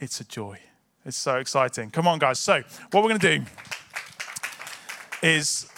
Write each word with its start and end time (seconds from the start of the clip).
it's 0.00 0.20
a 0.20 0.24
joy. 0.24 0.58
It's 1.04 1.16
so 1.16 1.36
exciting. 1.36 1.90
Come 1.90 2.06
on, 2.06 2.18
guys. 2.18 2.38
So, 2.38 2.62
what 2.90 3.02
we're 3.02 3.08
going 3.08 3.20
to 3.20 3.38
do 3.38 3.44
is 5.22 5.70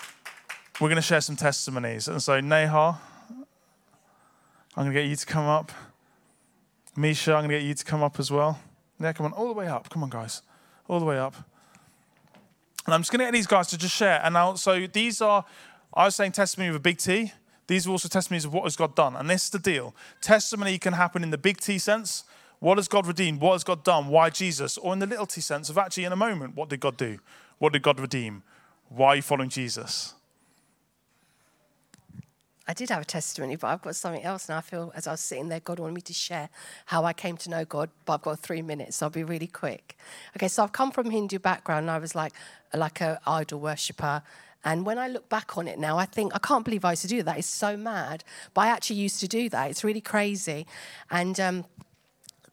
we're 0.80 0.88
going 0.88 0.96
to 0.96 1.02
share 1.02 1.20
some 1.20 1.36
testimonies. 1.36 2.08
And 2.08 2.22
so, 2.22 2.40
Neha, 2.40 2.98
I'm 4.76 4.84
going 4.84 4.88
to 4.88 5.00
get 5.00 5.08
you 5.08 5.16
to 5.16 5.26
come 5.26 5.46
up. 5.46 5.72
Misha, 6.96 7.32
I'm 7.32 7.40
going 7.40 7.50
to 7.50 7.58
get 7.58 7.64
you 7.64 7.74
to 7.74 7.84
come 7.84 8.02
up 8.02 8.18
as 8.18 8.30
well. 8.30 8.58
Yeah, 8.98 9.12
come 9.12 9.26
on, 9.26 9.32
all 9.32 9.48
the 9.48 9.54
way 9.54 9.68
up. 9.68 9.88
Come 9.88 10.02
on, 10.02 10.10
guys. 10.10 10.42
All 10.88 10.98
the 10.98 11.06
way 11.06 11.18
up. 11.18 11.34
And 12.86 12.94
I'm 12.94 13.00
just 13.00 13.12
going 13.12 13.20
to 13.20 13.26
get 13.26 13.32
these 13.32 13.46
guys 13.46 13.68
to 13.68 13.78
just 13.78 13.94
share. 13.94 14.20
And 14.24 14.34
now, 14.34 14.54
so 14.54 14.86
these 14.86 15.20
are, 15.20 15.44
I 15.94 16.06
was 16.06 16.16
saying 16.16 16.32
testimony 16.32 16.70
with 16.70 16.78
a 16.78 16.80
big 16.80 16.98
T. 16.98 17.32
These 17.66 17.86
are 17.86 17.90
also 17.90 18.08
testimonies 18.08 18.44
of 18.44 18.52
what 18.52 18.64
has 18.64 18.74
God 18.74 18.96
done. 18.96 19.14
And 19.14 19.30
this 19.30 19.44
is 19.44 19.50
the 19.50 19.58
deal. 19.58 19.94
Testimony 20.20 20.76
can 20.78 20.94
happen 20.94 21.22
in 21.22 21.30
the 21.30 21.38
big 21.38 21.58
T 21.58 21.78
sense. 21.78 22.24
What 22.60 22.76
has 22.76 22.88
God 22.88 23.06
redeemed? 23.06 23.40
What 23.40 23.52
has 23.52 23.64
God 23.64 23.82
done? 23.82 24.08
Why 24.08 24.30
Jesus? 24.30 24.76
Or 24.76 24.92
in 24.92 24.98
the 24.98 25.06
little 25.06 25.26
T 25.26 25.40
sense 25.40 25.70
of 25.70 25.78
actually 25.78 26.04
in 26.04 26.12
a 26.12 26.16
moment, 26.16 26.54
what 26.54 26.68
did 26.68 26.80
God 26.80 26.96
do? 26.96 27.18
What 27.58 27.72
did 27.72 27.82
God 27.82 27.98
redeem? 27.98 28.42
Why 28.88 29.08
are 29.08 29.16
you 29.16 29.22
following 29.22 29.48
Jesus? 29.48 30.14
I 32.68 32.72
did 32.74 32.90
have 32.90 33.02
a 33.02 33.04
testimony, 33.04 33.56
but 33.56 33.66
I've 33.66 33.82
got 33.82 33.96
something 33.96 34.22
else. 34.22 34.48
And 34.48 34.56
I 34.56 34.60
feel 34.60 34.92
as 34.94 35.06
I 35.06 35.12
was 35.12 35.20
sitting 35.20 35.48
there, 35.48 35.58
God 35.58 35.80
wanted 35.80 35.94
me 35.94 36.02
to 36.02 36.12
share 36.12 36.50
how 36.86 37.04
I 37.04 37.12
came 37.12 37.36
to 37.38 37.50
know 37.50 37.64
God. 37.64 37.90
But 38.04 38.12
I've 38.12 38.22
got 38.22 38.38
three 38.38 38.62
minutes, 38.62 38.98
so 38.98 39.06
I'll 39.06 39.10
be 39.10 39.24
really 39.24 39.46
quick. 39.46 39.96
Okay, 40.36 40.46
so 40.46 40.62
I've 40.62 40.72
come 40.72 40.92
from 40.92 41.10
Hindu 41.10 41.38
background. 41.38 41.84
And 41.84 41.90
I 41.90 41.98
was 41.98 42.14
like, 42.14 42.32
like 42.74 43.00
an 43.00 43.16
idol 43.26 43.58
worshiper. 43.58 44.22
And 44.64 44.84
when 44.84 44.98
I 44.98 45.08
look 45.08 45.28
back 45.30 45.56
on 45.56 45.66
it 45.66 45.78
now, 45.78 45.96
I 45.96 46.04
think, 46.04 46.34
I 46.34 46.38
can't 46.38 46.64
believe 46.64 46.84
I 46.84 46.92
used 46.92 47.02
to 47.02 47.08
do 47.08 47.22
that. 47.22 47.38
It's 47.38 47.48
so 47.48 47.76
mad. 47.76 48.22
But 48.52 48.62
I 48.62 48.66
actually 48.68 48.96
used 48.96 49.18
to 49.20 49.26
do 49.26 49.48
that. 49.48 49.70
It's 49.70 49.82
really 49.82 50.02
crazy. 50.02 50.66
And 51.10 51.40
um, 51.40 51.64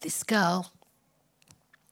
this 0.02 0.24
girl 0.24 0.72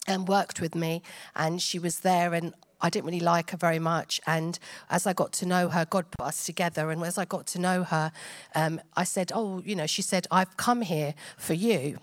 and 0.07 0.27
worked 0.27 0.61
with 0.61 0.75
me, 0.75 1.01
and 1.35 1.61
she 1.61 1.79
was 1.79 2.01
there, 2.01 2.33
and 2.33 2.53
I 2.81 2.89
didn't 2.89 3.05
really 3.05 3.19
like 3.19 3.51
her 3.51 3.57
very 3.57 3.79
much. 3.79 4.21
And 4.27 4.59
as 4.89 5.07
I 5.07 5.13
got 5.13 5.33
to 5.33 5.45
know 5.45 5.69
her, 5.69 5.85
God 5.85 6.05
put 6.11 6.27
us 6.27 6.45
together. 6.45 6.91
And 6.91 7.01
as 7.03 7.17
I 7.17 7.25
got 7.25 7.47
to 7.47 7.59
know 7.59 7.83
her, 7.83 8.11
um, 8.53 8.79
I 8.95 9.05
said, 9.05 9.31
Oh, 9.33 9.61
you 9.65 9.75
know, 9.75 9.87
she 9.87 10.01
said, 10.01 10.27
I've 10.29 10.55
come 10.57 10.81
here 10.81 11.15
for 11.37 11.53
you. 11.53 11.97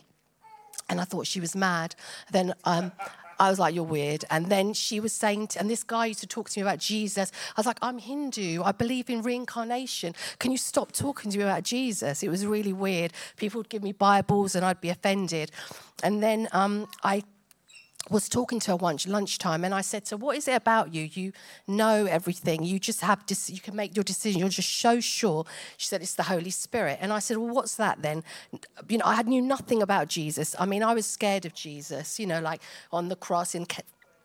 And 0.88 1.00
I 1.00 1.04
thought 1.04 1.26
she 1.26 1.40
was 1.40 1.54
mad. 1.54 1.94
Then 2.32 2.54
um, 2.64 2.92
I 3.42 3.50
was 3.50 3.58
like, 3.58 3.74
You're 3.74 3.82
weird. 3.82 4.24
And 4.30 4.46
then 4.46 4.72
she 4.72 5.00
was 5.00 5.12
saying, 5.12 5.48
to, 5.48 5.58
and 5.58 5.68
this 5.68 5.82
guy 5.82 6.06
used 6.06 6.20
to 6.20 6.28
talk 6.28 6.48
to 6.50 6.60
me 6.60 6.62
about 6.62 6.78
Jesus. 6.78 7.32
I 7.56 7.58
was 7.58 7.66
like, 7.66 7.78
I'm 7.82 7.98
Hindu. 7.98 8.62
I 8.62 8.70
believe 8.70 9.10
in 9.10 9.20
reincarnation. 9.20 10.14
Can 10.38 10.52
you 10.52 10.56
stop 10.56 10.92
talking 10.92 11.28
to 11.32 11.38
me 11.38 11.42
about 11.42 11.64
Jesus? 11.64 12.22
It 12.22 12.28
was 12.28 12.46
really 12.46 12.72
weird. 12.72 13.12
People 13.36 13.58
would 13.58 13.68
give 13.68 13.82
me 13.82 13.90
Bibles 13.90 14.54
and 14.54 14.64
I'd 14.64 14.80
be 14.80 14.90
offended. 14.90 15.50
And 16.04 16.22
then 16.22 16.48
um, 16.52 16.86
I 17.02 17.24
was 18.10 18.28
talking 18.28 18.60
to 18.60 18.72
her 18.72 18.76
once 18.76 19.06
lunchtime 19.06 19.64
and 19.64 19.74
I 19.74 19.80
said 19.80 20.04
to 20.06 20.16
her, 20.16 20.18
What 20.18 20.36
is 20.36 20.48
it 20.48 20.54
about 20.54 20.92
you? 20.94 21.08
You 21.12 21.32
know 21.66 22.06
everything. 22.06 22.64
You 22.64 22.78
just 22.78 23.00
have 23.00 23.24
dis- 23.26 23.50
you 23.50 23.60
can 23.60 23.76
make 23.76 23.96
your 23.96 24.04
decision. 24.04 24.40
You're 24.40 24.48
just 24.48 24.78
so 24.78 25.00
sure. 25.00 25.44
She 25.76 25.86
said, 25.86 26.02
It's 26.02 26.14
the 26.14 26.24
Holy 26.24 26.50
Spirit. 26.50 26.98
And 27.00 27.12
I 27.12 27.20
said, 27.20 27.36
Well, 27.36 27.54
what's 27.54 27.76
that 27.76 28.02
then? 28.02 28.24
You 28.88 28.98
know, 28.98 29.04
I 29.06 29.22
knew 29.22 29.42
nothing 29.42 29.82
about 29.82 30.08
Jesus. 30.08 30.56
I 30.58 30.66
mean, 30.66 30.82
I 30.82 30.94
was 30.94 31.06
scared 31.06 31.44
of 31.46 31.54
Jesus, 31.54 32.18
you 32.18 32.26
know, 32.26 32.40
like 32.40 32.60
on 32.92 33.08
the 33.08 33.16
cross 33.16 33.54
in 33.54 33.66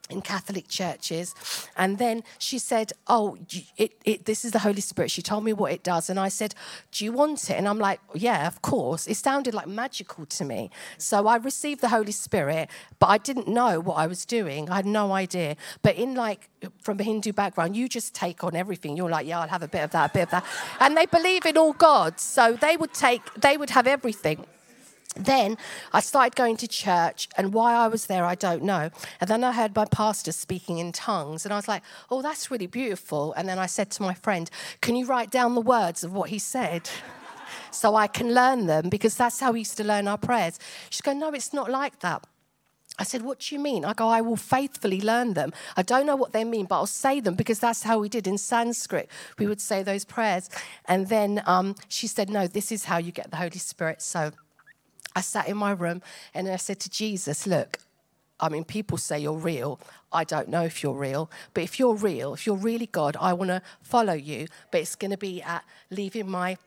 in 0.09 0.21
Catholic 0.21 0.67
churches. 0.67 1.35
And 1.75 1.97
then 1.97 2.23
she 2.37 2.59
said, 2.59 2.93
Oh, 3.07 3.37
it, 3.77 3.93
it, 4.05 4.25
this 4.25 4.45
is 4.45 4.51
the 4.51 4.59
Holy 4.59 4.81
Spirit. 4.81 5.11
She 5.11 5.21
told 5.21 5.43
me 5.43 5.53
what 5.53 5.71
it 5.71 5.83
does. 5.83 6.09
And 6.09 6.19
I 6.19 6.29
said, 6.29 6.55
Do 6.91 7.05
you 7.05 7.11
want 7.11 7.49
it? 7.49 7.53
And 7.53 7.67
I'm 7.67 7.79
like, 7.79 7.99
Yeah, 8.13 8.47
of 8.47 8.61
course. 8.61 9.07
It 9.07 9.17
sounded 9.17 9.53
like 9.53 9.67
magical 9.67 10.25
to 10.25 10.45
me. 10.45 10.69
So 10.97 11.27
I 11.27 11.37
received 11.37 11.81
the 11.81 11.89
Holy 11.89 12.11
Spirit, 12.11 12.69
but 12.99 13.07
I 13.07 13.17
didn't 13.17 13.47
know 13.47 13.79
what 13.79 13.95
I 13.95 14.07
was 14.07 14.25
doing. 14.25 14.69
I 14.69 14.77
had 14.77 14.85
no 14.85 15.11
idea. 15.11 15.55
But 15.81 15.95
in 15.95 16.15
like, 16.15 16.49
from 16.81 16.99
a 16.99 17.03
Hindu 17.03 17.33
background, 17.33 17.75
you 17.75 17.87
just 17.87 18.15
take 18.15 18.43
on 18.43 18.55
everything. 18.55 18.97
You're 18.97 19.09
like, 19.09 19.27
Yeah, 19.27 19.41
I'll 19.41 19.47
have 19.47 19.63
a 19.63 19.67
bit 19.67 19.83
of 19.83 19.91
that, 19.91 20.11
a 20.11 20.13
bit 20.13 20.23
of 20.23 20.31
that. 20.31 20.45
And 20.79 20.95
they 20.95 21.05
believe 21.05 21.45
in 21.45 21.57
all 21.57 21.73
gods. 21.73 22.21
So 22.21 22.53
they 22.53 22.77
would 22.77 22.93
take, 22.93 23.21
they 23.35 23.57
would 23.57 23.71
have 23.71 23.87
everything. 23.87 24.45
Then 25.19 25.57
I 25.93 25.99
started 25.99 26.35
going 26.35 26.57
to 26.57 26.67
church, 26.67 27.29
and 27.37 27.53
why 27.53 27.73
I 27.73 27.87
was 27.87 28.07
there, 28.07 28.25
I 28.25 28.35
don't 28.35 28.63
know. 28.63 28.89
And 29.19 29.29
then 29.29 29.43
I 29.43 29.51
heard 29.51 29.75
my 29.75 29.85
pastor 29.85 30.31
speaking 30.31 30.77
in 30.77 30.91
tongues, 30.91 31.45
and 31.45 31.53
I 31.53 31.57
was 31.57 31.67
like, 31.67 31.83
oh, 32.09 32.21
that's 32.21 32.51
really 32.51 32.67
beautiful. 32.67 33.33
And 33.33 33.47
then 33.47 33.59
I 33.59 33.65
said 33.65 33.91
to 33.91 34.03
my 34.03 34.13
friend, 34.13 34.49
can 34.81 34.95
you 34.95 35.05
write 35.05 35.31
down 35.31 35.55
the 35.55 35.61
words 35.61 36.03
of 36.03 36.13
what 36.13 36.29
he 36.29 36.39
said? 36.39 36.89
so 37.71 37.95
I 37.95 38.07
can 38.07 38.33
learn 38.33 38.67
them 38.67 38.89
because 38.89 39.15
that's 39.15 39.39
how 39.39 39.51
we 39.51 39.59
used 39.59 39.77
to 39.77 39.83
learn 39.83 40.07
our 40.07 40.17
prayers. 40.17 40.59
She's 40.89 41.01
going, 41.01 41.19
No, 41.19 41.29
it's 41.29 41.53
not 41.53 41.69
like 41.69 41.99
that. 41.99 42.25
I 42.99 43.03
said, 43.03 43.21
What 43.21 43.39
do 43.39 43.55
you 43.55 43.61
mean? 43.61 43.85
I 43.85 43.93
go, 43.93 44.07
I 44.07 44.21
will 44.21 44.37
faithfully 44.37 45.01
learn 45.01 45.33
them. 45.33 45.53
I 45.75 45.83
don't 45.83 46.05
know 46.05 46.15
what 46.15 46.33
they 46.33 46.43
mean, 46.43 46.65
but 46.65 46.75
I'll 46.75 46.87
say 46.87 47.19
them 47.19 47.35
because 47.35 47.59
that's 47.59 47.83
how 47.83 47.99
we 47.99 48.09
did 48.09 48.27
in 48.27 48.37
Sanskrit. 48.37 49.09
We 49.37 49.47
would 49.47 49.61
say 49.61 49.83
those 49.83 50.05
prayers. 50.05 50.49
And 50.85 51.07
then 51.07 51.43
um, 51.45 51.75
she 51.87 52.07
said, 52.07 52.29
No, 52.29 52.47
this 52.47 52.71
is 52.71 52.85
how 52.85 52.97
you 52.97 53.11
get 53.11 53.31
the 53.31 53.37
Holy 53.37 53.59
Spirit. 53.59 54.01
So 54.01 54.31
I 55.17 55.21
sat 55.21 55.47
in 55.47 55.57
my 55.57 55.71
room 55.71 56.03
and 56.35 56.47
I 56.47 56.57
said 56.57 56.79
to 56.81 56.91
Jesus, 56.91 57.47
Look, 57.47 57.79
I 58.39 58.49
mean, 58.49 58.63
people 58.63 58.99
say 58.99 59.17
you're 59.17 59.33
real. 59.33 59.79
I 60.13 60.23
don't 60.23 60.47
know 60.47 60.61
if 60.61 60.83
you're 60.83 60.93
real, 60.93 61.31
but 61.55 61.63
if 61.63 61.79
you're 61.79 61.95
real, 61.95 62.35
if 62.35 62.45
you're 62.45 62.55
really 62.55 62.85
God, 62.85 63.17
I 63.19 63.33
want 63.33 63.49
to 63.49 63.63
follow 63.81 64.13
you. 64.13 64.45
But 64.69 64.81
it's 64.81 64.95
going 64.95 65.09
to 65.09 65.17
be 65.17 65.41
at 65.41 65.63
leaving 65.89 66.29
my 66.29 66.57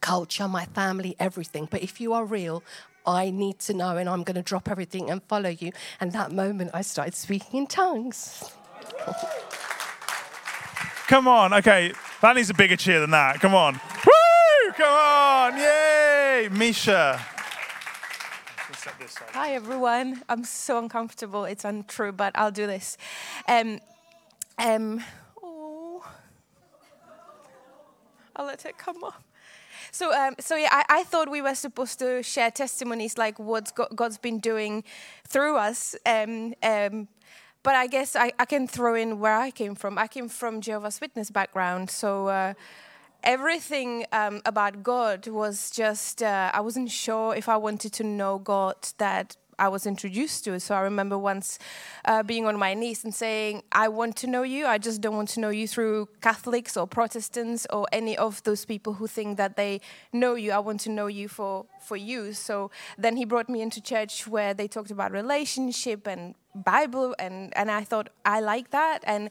culture, 0.00 0.46
my 0.46 0.66
family, 0.66 1.16
everything. 1.18 1.66
But 1.68 1.82
if 1.82 2.00
you 2.00 2.12
are 2.12 2.24
real, 2.24 2.62
I 3.04 3.30
need 3.30 3.58
to 3.66 3.74
know, 3.74 3.96
and 3.96 4.08
I'm 4.08 4.22
going 4.22 4.36
to 4.36 4.42
drop 4.42 4.70
everything 4.70 5.10
and 5.10 5.20
follow 5.24 5.50
you. 5.50 5.72
And 5.98 6.12
that 6.12 6.30
moment, 6.30 6.70
I 6.72 6.82
started 6.82 7.16
speaking 7.16 7.62
in 7.62 7.66
tongues. 7.66 8.48
Come 11.08 11.26
on, 11.26 11.52
okay, 11.54 11.92
that 12.20 12.36
needs 12.36 12.48
a 12.48 12.54
bigger 12.54 12.76
cheer 12.76 13.00
than 13.00 13.10
that. 13.10 13.40
Come 13.40 13.56
on. 13.56 13.74
Woo! 13.74 14.72
Come 14.76 14.94
on, 14.94 15.56
yay! 15.58 16.48
Misha 16.52 17.31
set 18.82 18.98
this 18.98 19.16
Hi, 19.32 19.54
everyone. 19.54 20.22
I'm 20.28 20.42
so 20.42 20.76
uncomfortable. 20.76 21.44
It's 21.44 21.64
untrue, 21.64 22.10
but 22.10 22.32
I'll 22.34 22.50
do 22.50 22.66
this. 22.66 22.98
Um, 23.46 23.78
um, 24.58 25.04
oh, 25.40 26.04
I'll 28.34 28.46
let 28.46 28.64
it 28.66 28.78
come 28.78 29.04
up. 29.04 29.22
So, 29.92 30.12
um, 30.12 30.34
so 30.40 30.56
yeah, 30.56 30.70
I, 30.72 30.84
I, 30.88 31.02
thought 31.04 31.30
we 31.30 31.40
were 31.40 31.54
supposed 31.54 32.00
to 32.00 32.24
share 32.24 32.50
testimonies 32.50 33.16
like 33.16 33.38
what 33.38 33.72
God's 33.94 34.18
been 34.18 34.40
doing 34.40 34.82
through 35.28 35.58
us. 35.58 35.94
Um, 36.04 36.54
um, 36.64 37.06
but 37.62 37.76
I 37.76 37.86
guess 37.86 38.16
I, 38.16 38.32
I, 38.36 38.46
can 38.46 38.66
throw 38.66 38.96
in 38.96 39.20
where 39.20 39.36
I 39.36 39.52
came 39.52 39.76
from. 39.76 39.96
I 39.96 40.08
came 40.08 40.28
from 40.28 40.60
Jehovah's 40.60 41.00
Witness 41.00 41.30
background, 41.30 41.88
so. 41.88 42.26
Uh, 42.26 42.54
everything 43.22 44.04
um, 44.12 44.42
about 44.44 44.82
God 44.82 45.26
was 45.28 45.70
just, 45.70 46.22
uh, 46.22 46.50
I 46.52 46.60
wasn't 46.60 46.90
sure 46.90 47.34
if 47.34 47.48
I 47.48 47.56
wanted 47.56 47.92
to 47.94 48.04
know 48.04 48.38
God 48.38 48.76
that 48.98 49.36
I 49.58 49.68
was 49.68 49.86
introduced 49.86 50.44
to. 50.44 50.54
it. 50.54 50.60
So 50.60 50.74
I 50.74 50.80
remember 50.80 51.18
once 51.18 51.58
uh, 52.04 52.22
being 52.22 52.46
on 52.46 52.58
my 52.58 52.74
knees 52.74 53.04
and 53.04 53.14
saying, 53.14 53.62
I 53.72 53.88
want 53.88 54.16
to 54.16 54.26
know 54.26 54.42
you. 54.42 54.66
I 54.66 54.78
just 54.78 55.00
don't 55.00 55.16
want 55.16 55.28
to 55.30 55.40
know 55.40 55.50
you 55.50 55.68
through 55.68 56.08
Catholics 56.20 56.76
or 56.76 56.86
Protestants 56.86 57.66
or 57.70 57.86
any 57.92 58.16
of 58.16 58.42
those 58.44 58.64
people 58.64 58.94
who 58.94 59.06
think 59.06 59.36
that 59.36 59.56
they 59.56 59.80
know 60.12 60.34
you. 60.34 60.52
I 60.52 60.58
want 60.58 60.80
to 60.82 60.90
know 60.90 61.06
you 61.06 61.28
for, 61.28 61.66
for 61.80 61.96
you. 61.96 62.32
So 62.32 62.70
then 62.98 63.16
he 63.16 63.24
brought 63.24 63.48
me 63.48 63.62
into 63.62 63.80
church 63.80 64.26
where 64.26 64.54
they 64.54 64.68
talked 64.68 64.90
about 64.90 65.12
relationship 65.12 66.06
and 66.06 66.34
Bible 66.54 67.14
and, 67.18 67.56
and 67.56 67.70
I 67.70 67.82
thought 67.82 68.10
I 68.24 68.40
like 68.40 68.70
that 68.72 69.00
and 69.04 69.30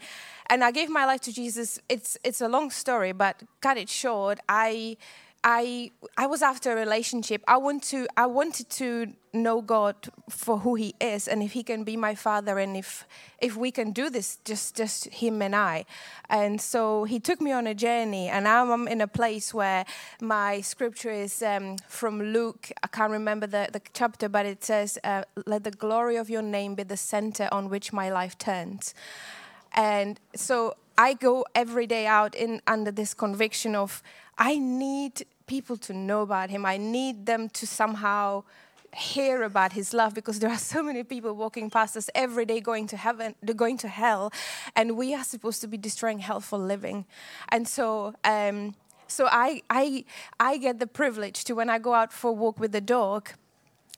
and 0.50 0.64
I 0.64 0.72
gave 0.72 0.90
my 0.90 1.06
life 1.06 1.22
to 1.22 1.32
Jesus. 1.32 1.80
It's 1.88 2.18
it's 2.24 2.42
a 2.42 2.48
long 2.48 2.72
story, 2.72 3.12
but 3.12 3.44
cut 3.62 3.78
it 3.78 3.90
short, 3.90 4.40
I 4.50 4.98
I 5.44 5.92
I 6.18 6.28
was 6.28 6.42
after 6.42 6.72
a 6.72 6.76
relationship. 6.76 7.44
I 7.48 7.58
want 7.58 7.84
to 7.86 8.08
I 8.16 8.28
wanted 8.28 8.70
to 8.72 9.14
know 9.34 9.62
God 9.62 9.96
for 10.30 10.60
who 10.60 10.76
He 10.76 10.94
is, 11.00 11.28
and 11.28 11.42
if 11.42 11.54
He 11.54 11.64
can 11.64 11.84
be 11.84 11.98
my 11.98 12.14
Father, 12.14 12.60
and 12.60 12.78
if 12.78 13.08
if 13.42 13.58
we 13.58 13.72
can 13.72 13.92
do 13.92 14.10
this, 14.10 14.38
just 14.46 14.76
just 14.76 15.06
Him 15.06 15.42
and 15.42 15.56
I. 15.56 15.86
And 16.30 16.62
so 16.62 17.06
He 17.06 17.20
took 17.20 17.42
me 17.42 17.52
on 17.52 17.66
a 17.66 17.74
journey, 17.74 18.30
and 18.30 18.44
now 18.44 18.72
I'm 18.72 18.88
in 18.88 19.02
a 19.02 19.08
place 19.08 19.52
where 19.52 19.86
my 20.22 20.62
scripture 20.62 21.12
is 21.12 21.42
um, 21.42 21.78
from 21.88 22.22
Luke. 22.22 22.72
I 22.84 22.88
can't 22.88 23.12
remember 23.12 23.48
the 23.48 23.68
the 23.74 23.82
chapter, 23.94 24.30
but 24.30 24.46
it 24.46 24.64
says, 24.64 25.00
uh, 25.04 25.24
"Let 25.48 25.64
the 25.64 25.72
glory 25.72 26.18
of 26.18 26.30
Your 26.30 26.44
name 26.44 26.76
be 26.76 26.84
the 26.84 26.98
center 26.98 27.50
on 27.52 27.70
which 27.70 27.92
my 27.92 28.12
life 28.12 28.38
turns." 28.38 28.94
And 29.74 30.20
so 30.36 30.76
I 31.02 31.16
go 31.16 31.46
every 31.56 31.88
day 31.88 32.06
out 32.06 32.36
in 32.36 32.62
under 32.68 32.92
this 32.92 33.16
conviction 33.16 33.76
of 33.76 34.04
I 34.38 34.60
need 34.60 35.26
people 35.48 35.76
to 35.78 35.94
know 35.94 36.22
about 36.22 36.52
him. 36.52 36.64
I 36.64 36.78
need 36.78 37.26
them 37.26 37.50
to 37.50 37.66
somehow 37.66 38.44
hear 38.94 39.42
about 39.42 39.74
his 39.74 39.96
love 39.96 40.14
because 40.14 40.38
there 40.38 40.52
are 40.52 40.60
so 40.74 40.84
many 40.84 41.04
people 41.04 41.34
walking 41.34 41.72
past 41.72 41.98
us 41.98 42.08
every 42.14 42.46
day 42.46 42.60
going 42.60 42.86
to 42.88 42.98
heaven 42.98 43.34
they're 43.42 43.64
going 43.66 43.78
to 43.78 43.88
hell 43.88 44.32
and 44.76 44.98
we 44.98 45.16
are 45.16 45.24
supposed 45.24 45.62
to 45.62 45.68
be 45.68 45.78
destroying 45.78 46.20
hell 46.20 46.42
for 46.42 46.60
living 46.60 47.06
and 47.50 47.68
so 47.70 48.14
um, 48.26 48.76
so 49.08 49.30
I, 49.32 49.62
I 49.70 50.04
i 50.42 50.58
get 50.58 50.80
the 50.80 50.88
privilege 50.88 51.46
to 51.46 51.56
when 51.56 51.70
i 51.70 51.80
go 51.80 51.94
out 51.94 52.12
for 52.12 52.32
a 52.32 52.34
walk 52.34 52.60
with 52.60 52.74
the 52.74 52.82
dog 52.82 53.30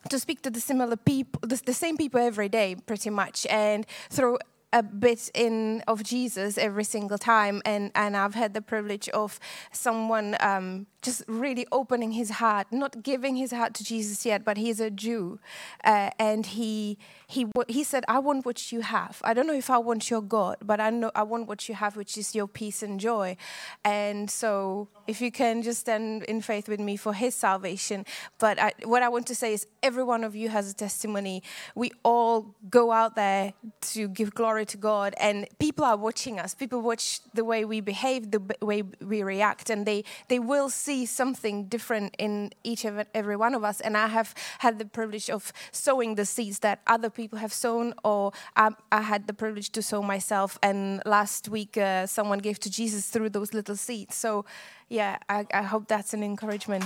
to 0.09 0.19
speak 0.19 0.41
to 0.41 0.49
the 0.49 0.59
similar 0.59 0.95
people, 0.97 1.39
the, 1.47 1.61
the 1.65 1.73
same 1.73 1.97
people 1.97 2.19
every 2.19 2.49
day, 2.49 2.75
pretty 2.75 3.09
much, 3.09 3.45
and 3.49 3.85
through 4.09 4.37
a 4.73 4.81
bit 4.81 5.29
in 5.33 5.83
of 5.87 6.03
Jesus 6.03 6.57
every 6.57 6.83
single 6.83 7.17
time, 7.17 7.61
and 7.63 7.91
and 7.95 8.17
I've 8.17 8.33
had 8.33 8.53
the 8.53 8.61
privilege 8.61 9.07
of 9.09 9.39
someone 9.71 10.35
um, 10.39 10.87
just 11.01 11.23
really 11.27 11.67
opening 11.71 12.11
his 12.11 12.31
heart, 12.31 12.67
not 12.71 13.03
giving 13.03 13.35
his 13.35 13.51
heart 13.51 13.75
to 13.75 13.83
Jesus 13.83 14.25
yet, 14.25 14.43
but 14.43 14.57
he's 14.57 14.79
a 14.79 14.89
Jew, 14.89 15.39
uh, 15.83 16.09
and 16.17 16.45
he 16.45 16.97
he 17.27 17.45
he 17.67 17.83
said, 17.83 18.03
"I 18.07 18.19
want 18.19 18.45
what 18.45 18.71
you 18.71 18.81
have. 18.81 19.21
I 19.23 19.33
don't 19.33 19.45
know 19.45 19.53
if 19.53 19.69
I 19.69 19.77
want 19.77 20.09
your 20.09 20.21
God, 20.21 20.57
but 20.61 20.79
I 20.79 20.89
know 20.89 21.11
I 21.15 21.23
want 21.23 21.47
what 21.47 21.69
you 21.69 21.75
have, 21.75 21.95
which 21.95 22.17
is 22.17 22.33
your 22.33 22.47
peace 22.47 22.81
and 22.81 22.99
joy." 22.99 23.37
And 23.85 24.29
so, 24.29 24.89
if 25.07 25.21
you 25.21 25.31
can 25.31 25.61
just 25.61 25.81
stand 25.81 26.23
in 26.23 26.41
faith 26.41 26.67
with 26.67 26.79
me 26.79 26.97
for 26.97 27.13
his 27.13 27.35
salvation. 27.35 28.05
But 28.39 28.59
I, 28.59 28.73
what 28.85 29.03
I 29.03 29.09
want 29.09 29.27
to 29.27 29.35
say 29.35 29.53
is, 29.53 29.67
every 29.83 30.03
one 30.03 30.23
of 30.23 30.35
you 30.35 30.49
has 30.49 30.71
a 30.71 30.73
testimony. 30.73 31.43
We 31.75 31.91
all 32.03 32.55
go 32.69 32.91
out 32.91 33.15
there 33.15 33.53
to 33.93 34.07
give 34.07 34.33
glory 34.33 34.62
to 34.65 34.77
God, 34.77 35.13
and 35.19 35.47
people 35.59 35.85
are 35.85 35.97
watching 35.97 36.39
us. 36.39 36.55
People 36.55 36.81
watch 36.81 37.19
the 37.33 37.43
way 37.43 37.65
we 37.65 37.81
behave, 37.81 38.31
the 38.31 38.41
way 38.61 38.83
we 39.01 39.21
react, 39.21 39.69
and 39.69 39.85
they 39.85 40.03
they 40.27 40.39
will 40.39 40.69
see 40.69 40.93
see 40.93 41.05
something 41.05 41.65
different 41.69 42.15
in 42.19 42.51
each 42.63 42.85
of 42.85 42.93
every 43.13 43.35
one 43.35 43.53
of 43.55 43.63
us. 43.63 43.81
And 43.81 43.97
I 43.97 44.07
have 44.07 44.33
had 44.59 44.79
the 44.79 44.85
privilege 44.85 45.29
of 45.29 45.51
sowing 45.71 46.15
the 46.15 46.25
seeds 46.25 46.59
that 46.59 46.79
other 46.85 47.09
people 47.09 47.39
have 47.39 47.53
sown, 47.53 47.93
or 48.03 48.31
I, 48.55 48.69
I 48.91 49.01
had 49.01 49.27
the 49.27 49.33
privilege 49.33 49.69
to 49.71 49.81
sow 49.81 50.01
myself. 50.01 50.59
And 50.61 51.01
last 51.05 51.49
week, 51.49 51.77
uh, 51.77 52.05
someone 52.07 52.39
gave 52.39 52.59
to 52.59 52.69
Jesus 52.69 53.07
through 53.07 53.29
those 53.29 53.53
little 53.53 53.75
seeds. 53.75 54.15
So, 54.15 54.45
yeah, 54.89 55.17
I, 55.29 55.45
I 55.53 55.63
hope 55.63 55.87
that's 55.87 56.13
an 56.13 56.23
encouragement. 56.23 56.85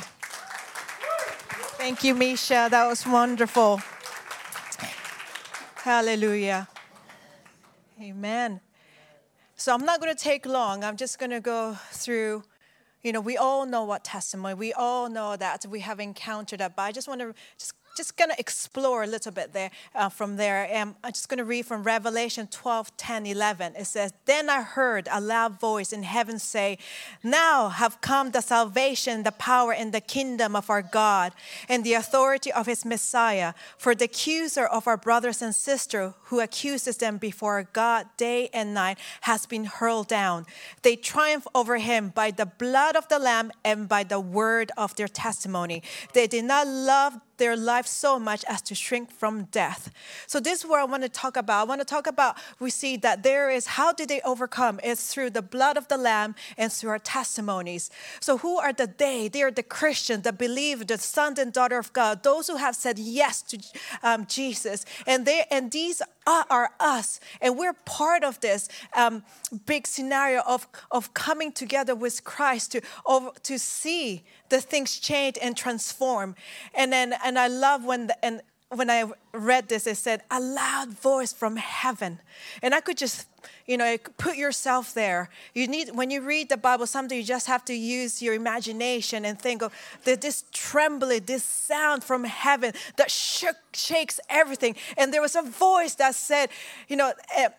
Thank 1.78 2.04
you, 2.04 2.16
Misha. 2.16 2.68
That 2.72 2.88
was 2.88 3.06
wonderful. 3.06 3.82
Hallelujah. 5.84 6.68
Amen. 8.02 8.62
So 9.56 9.74
I'm 9.74 9.86
not 9.86 10.00
going 10.00 10.16
to 10.16 10.24
take 10.24 10.46
long. 10.46 10.84
I'm 10.84 10.98
just 10.98 11.18
going 11.18 11.32
to 11.32 11.40
go 11.40 11.78
through 11.92 12.44
you 13.04 13.14
know, 13.14 13.22
we 13.22 13.38
all 13.38 13.66
know 13.66 13.84
what 13.84 14.04
testimony, 14.04 14.54
we 14.54 14.74
all 14.74 15.10
know 15.10 15.38
that 15.38 15.66
we 15.70 15.80
have 15.82 16.00
encountered 16.00 16.60
that, 16.60 16.76
but 16.76 16.82
I 16.82 16.92
just 16.92 17.08
want 17.08 17.22
to 17.22 17.34
just 17.58 17.74
just 17.98 18.16
going 18.16 18.30
to 18.30 18.40
explore 18.40 19.04
a 19.04 19.08
little 19.08 19.32
bit 19.32 19.52
there 19.54 19.72
uh, 19.96 20.08
from 20.08 20.38
there. 20.38 20.70
Um, 20.74 20.96
I'm 21.04 21.12
just 21.12 21.28
going 21.28 21.40
to 21.40 21.44
read 21.44 21.66
from 21.66 21.84
Revelation 21.84 22.48
12, 22.48 22.96
10, 22.96 23.26
11. 23.26 23.74
It 23.76 23.86
says, 23.86 24.14
Then 24.26 24.50
I 24.50 24.62
heard 24.62 25.10
a 25.12 25.20
loud 25.20 25.60
voice 25.60 25.92
in 25.92 26.04
heaven 26.04 26.38
say, 26.38 26.78
Now 27.24 27.70
have 27.70 28.00
come 28.00 28.32
the 28.32 28.42
salvation, 28.42 29.24
the 29.24 29.32
power, 29.32 29.74
and 29.74 29.92
the 29.92 30.02
kingdom 30.02 30.56
of 30.56 30.70
our 30.70 30.84
God, 30.84 31.34
and 31.68 31.84
the 31.84 31.94
authority 31.94 32.52
of 32.52 32.68
his 32.68 32.86
Messiah. 32.86 33.54
For 33.78 33.96
the 33.96 34.06
accuser 34.06 34.66
of 34.66 34.88
our 34.88 34.98
brothers 34.98 35.42
and 35.42 35.56
sisters, 35.56 36.14
who 36.26 36.40
accuses 36.40 36.98
them 36.98 37.18
before 37.18 37.68
God 37.74 38.06
day 38.18 38.50
and 38.54 38.74
night, 38.74 39.00
has 39.22 39.46
been 39.46 39.66
hurled 39.66 40.08
down. 40.08 40.46
They 40.84 40.96
triumph 40.96 41.48
over 41.56 41.78
him 41.78 42.10
by 42.10 42.32
the 42.32 42.46
blood 42.46 42.96
of 42.96 43.08
the 43.08 43.18
Lamb 43.18 43.52
and 43.66 43.90
by 43.90 44.04
the 44.04 44.20
word 44.20 44.72
of 44.78 44.96
their 44.96 45.08
testimony. 45.08 45.82
They 46.14 46.28
did 46.28 46.46
not 46.46 46.68
love 46.68 47.20
their 47.38 47.56
life 47.56 47.88
so 47.88 48.20
much 48.20 48.44
as 48.48 48.62
to 48.64 48.76
shrink 48.76 49.12
from 49.12 49.46
death. 49.46 49.92
So 50.28 50.40
this 50.40 50.60
is 50.60 50.66
where 50.66 50.80
I 50.80 50.86
want 50.86 51.04
to 51.04 51.10
talk 51.10 51.38
about. 51.38 51.62
I 51.62 51.64
want 51.64 51.82
to 51.82 51.86
talk 51.86 52.08
about 52.08 52.38
we 52.60 52.70
see 52.70 52.98
that 52.98 53.24
there 53.24 53.50
is 53.50 53.68
how 53.68 53.94
did 53.94 54.10
they 54.10 54.22
overcome? 54.22 54.80
It's 54.84 55.14
through 55.14 55.32
the 55.32 55.42
blood 55.42 55.78
of 55.78 55.88
the 55.88 55.98
lamb 55.98 56.36
and 56.58 56.72
through 56.72 56.92
our 56.92 57.00
testimonies. 57.00 57.90
So 58.20 58.38
who 58.40 58.58
are 58.58 58.74
the 58.74 58.92
they? 58.98 59.28
They 59.28 59.42
are 59.44 59.52
the 59.52 59.64
Christians 59.64 60.24
the 60.24 60.34
believer, 60.34 60.84
the 60.84 60.98
son 60.98 61.36
and 61.38 61.54
daughter 61.54 61.78
of 61.78 61.94
God, 61.94 62.24
those 62.24 62.48
who 62.48 62.58
have 62.58 62.76
said 62.76 63.00
yes 63.00 63.42
to 63.44 63.58
um, 64.04 64.26
Jesus. 64.26 64.86
And 65.06 65.26
they 65.26 65.46
and 65.50 65.72
these 65.72 66.02
are 66.28 66.72
us. 66.80 67.20
And 67.42 67.58
we're 67.58 67.74
part 67.74 68.24
of 68.24 68.40
this 68.40 68.70
um, 68.94 69.24
big 69.66 69.88
scenario 69.88 70.42
of, 70.42 70.68
of 70.92 71.14
coming 71.14 71.52
together 71.52 71.96
with 71.96 72.24
Christ 72.24 72.74
to, 72.74 72.82
of, 73.06 73.42
to 73.44 73.58
see 73.58 74.24
the 74.50 74.62
things 74.62 75.00
change 75.00 75.38
and 75.42 75.56
transform. 75.56 76.36
And 76.74 76.92
then, 76.92 77.14
and 77.24 77.40
I 77.40 77.48
love 77.48 77.86
when, 77.86 78.08
the, 78.08 78.26
and 78.26 78.42
when 78.70 78.90
I 78.90 79.06
read 79.34 79.70
this, 79.70 79.88
it 79.88 79.98
said, 79.98 80.22
a 80.30 80.40
loud 80.40 80.90
voice 80.90 81.32
from 81.32 81.56
heaven. 81.56 82.20
And 82.62 82.76
I 82.76 82.82
could 82.82 82.98
just, 82.98 83.28
you 83.66 83.78
know, 83.78 83.98
put 84.18 84.38
yourself 84.38 84.94
there. 84.94 85.30
You 85.54 85.68
need, 85.68 85.96
when 85.96 86.10
you 86.10 86.22
read 86.22 86.50
the 86.50 86.58
Bible, 86.58 86.88
sometimes 86.88 87.20
you 87.20 87.24
just 87.24 87.48
have 87.48 87.66
to 87.66 87.74
use 87.74 88.22
your 88.22 88.34
imagination 88.34 89.26
and 89.26 89.40
think 89.40 89.62
of 89.62 89.74
this 90.04 90.46
trembling, 90.52 91.24
this 91.26 91.44
sound 91.44 92.04
from 92.04 92.24
heaven 92.24 92.74
that 92.98 93.12
shook, 93.12 93.56
shakes 93.74 94.20
everything. 94.30 94.76
And 94.98 95.14
there 95.14 95.22
was 95.22 95.36
a 95.36 95.42
voice 95.42 95.96
that 95.96 96.16
said, 96.16 96.50
you 96.88 96.96
know, 96.96 97.14
eh, 97.36 97.50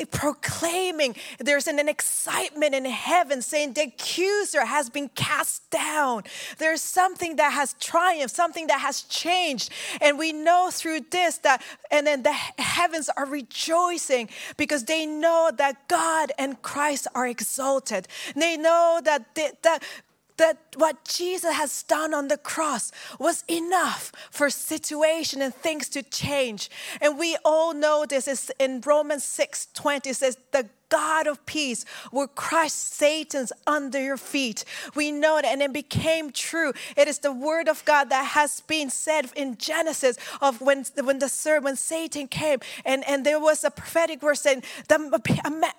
Eh, 0.00 0.04
proclaiming 0.10 1.14
there's 1.38 1.66
an, 1.66 1.78
an, 1.78 1.88
excitement 1.88 2.74
in 2.74 2.84
heaven 2.84 3.42
saying 3.42 3.74
the 3.74 3.82
accuser 3.82 4.64
has 4.64 4.88
been 4.88 5.08
cast 5.10 5.68
down. 5.70 6.22
There's 6.58 6.80
something 6.80 7.36
that 7.36 7.52
has 7.52 7.74
triumphed, 7.74 8.34
something 8.34 8.66
that 8.68 8.80
has 8.80 9.02
changed. 9.02 9.70
And 10.00 10.18
we 10.18 10.32
know 10.32 10.70
through 10.72 11.00
this 11.10 11.38
that, 11.38 11.62
and 11.90 12.06
then 12.06 12.22
the 12.22 12.32
heavens 12.32 13.10
are 13.16 13.26
rejoicing 13.26 14.28
because 14.56 14.84
they 14.84 15.04
know 15.06 15.50
that 15.56 15.88
God 15.88 16.32
and 16.38 16.60
Christ 16.62 17.06
are 17.14 17.26
exalted. 17.26 18.08
They 18.34 18.56
know 18.56 19.00
that, 19.04 19.34
they, 19.34 19.50
that 19.62 19.82
that 20.40 20.56
what 20.76 21.04
Jesus 21.04 21.54
has 21.54 21.82
done 21.82 22.14
on 22.14 22.28
the 22.28 22.38
cross 22.38 22.90
was 23.18 23.44
enough 23.46 24.10
for 24.30 24.48
situation 24.48 25.42
and 25.42 25.54
things 25.54 25.88
to 25.90 26.02
change. 26.02 26.70
And 27.02 27.18
we 27.18 27.36
all 27.44 27.74
know 27.74 28.06
this 28.08 28.26
is 28.26 28.50
in 28.58 28.80
Romans 28.80 29.22
6 29.22 29.68
20 29.74 30.12
says, 30.14 30.38
the 30.52 30.66
God 30.88 31.26
of 31.26 31.44
peace 31.44 31.84
will 32.10 32.26
crush 32.26 32.72
Satan's 32.72 33.52
under 33.66 34.02
your 34.02 34.16
feet. 34.16 34.64
We 34.96 35.12
know 35.12 35.36
it, 35.36 35.44
and 35.44 35.62
it 35.62 35.72
became 35.72 36.32
true. 36.32 36.72
It 36.96 37.06
is 37.06 37.20
the 37.20 37.32
word 37.32 37.68
of 37.68 37.84
God 37.84 38.08
that 38.08 38.24
has 38.24 38.60
been 38.62 38.90
said 38.90 39.30
in 39.36 39.56
Genesis 39.56 40.16
of 40.40 40.60
when 40.60 40.84
when 41.04 41.20
the 41.20 41.60
when 41.62 41.76
Satan 41.76 42.26
came, 42.26 42.58
and 42.84 43.06
and 43.06 43.24
there 43.24 43.38
was 43.38 43.62
a 43.62 43.70
prophetic 43.70 44.20
word 44.20 44.38
saying, 44.38 44.64
the, 44.88 44.98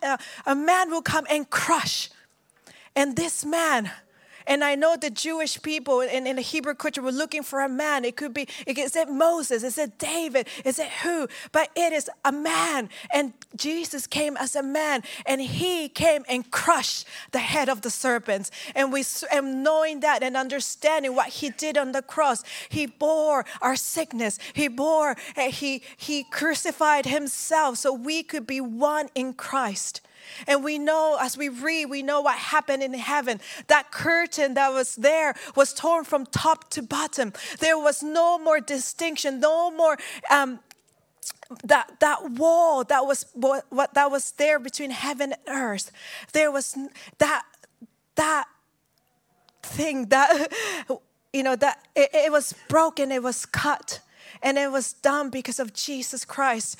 a, 0.04 0.18
a 0.46 0.56
man 0.56 0.90
will 0.92 1.02
come 1.02 1.26
and 1.30 1.50
crush, 1.50 2.10
and 2.96 3.18
this 3.18 3.44
man 3.44 3.92
and 4.48 4.64
I 4.64 4.76
know 4.76 4.96
the 4.96 5.10
Jewish 5.10 5.62
people 5.62 6.02
in, 6.02 6.28
in 6.28 6.36
the 6.36 6.42
Hebrew 6.42 6.74
culture 6.74 7.02
were 7.02 7.12
looking 7.12 7.44
for 7.44 7.62
a 7.62 7.70
man. 7.70 8.06
It 8.06 8.16
could 8.16 8.34
be, 8.34 8.48
is 8.66 8.96
it 8.96 9.10
Moses? 9.10 9.64
Is 9.64 9.78
it 9.78 9.98
David? 9.98 10.48
Is 10.66 10.80
it 10.80 10.90
who? 11.04 11.28
But 11.52 11.70
it 11.76 11.94
is 11.94 12.10
a 12.26 12.32
man. 12.32 12.90
And 13.14 13.34
Jesus 13.56 14.08
came 14.08 14.38
as 14.38 14.56
a 14.56 14.64
man 14.64 15.04
and 15.26 15.42
he 15.42 15.90
came 15.90 16.24
and 16.28 16.50
crushed 16.52 17.06
the 17.32 17.40
head 17.40 17.70
of 17.70 17.82
the 17.82 17.90
serpents. 17.90 18.52
And 18.76 18.92
we 18.92 19.04
and 19.32 19.64
knowing 19.64 20.00
that 20.02 20.24
and 20.24 20.38
understanding 20.38 21.16
what 21.16 21.28
he 21.28 21.50
did 21.50 21.78
on 21.78 21.92
the 21.92 22.02
cross, 22.02 22.44
he 22.70 22.86
bore 22.86 23.46
our 23.62 23.76
sickness. 23.76 24.40
He 24.54 24.68
bore, 24.68 25.16
eh, 25.36 25.50
he, 25.52 25.84
he 25.98 26.24
crucified 26.24 27.06
himself 27.06 27.78
so 27.78 27.94
we 27.94 28.24
could 28.24 28.48
be 28.48 28.62
one 28.62 29.10
in 29.16 29.34
Christ. 29.34 30.02
And 30.48 30.64
we 30.64 30.80
know, 30.80 31.18
as 31.20 31.38
we 31.38 31.50
read, 31.50 31.86
we 31.86 32.04
know 32.04 32.22
what 32.22 32.38
happened 32.38 32.84
in 32.84 32.94
heaven. 32.94 33.40
That 33.68 33.92
curtain 33.92 34.54
that 34.56 34.70
was 34.70 34.96
there 34.96 35.36
was 35.56 35.74
torn 35.74 36.04
from 36.04 36.26
top 36.26 36.70
to 36.72 36.82
bottom. 36.82 37.34
There 37.60 37.78
was 37.78 38.02
no 38.04 38.38
more 38.40 38.60
distinction, 38.60 39.40
no 39.40 39.72
more. 39.72 39.98
Um, 40.30 40.60
that 41.64 42.00
that 42.00 42.32
wall 42.32 42.84
that 42.86 43.06
was 43.06 43.26
what, 43.34 43.66
what 43.70 43.94
that 43.94 44.10
was 44.10 44.32
there 44.34 44.58
between 44.58 44.90
heaven 44.90 45.34
and 45.34 45.42
earth 45.48 45.92
there 46.32 46.50
was 46.50 46.78
that 47.18 47.44
that 48.16 48.46
thing 49.62 50.06
that 50.08 50.52
you 51.34 51.44
know 51.44 51.56
that 51.56 51.86
it, 51.94 52.10
it 52.14 52.32
was 52.32 52.56
broken 52.70 53.12
it 53.12 53.22
was 53.22 53.46
cut 53.46 54.00
and 54.42 54.58
it 54.58 54.72
was 54.72 54.94
done 54.94 55.30
because 55.30 55.60
of 55.60 55.74
jesus 55.74 56.24
christ 56.24 56.80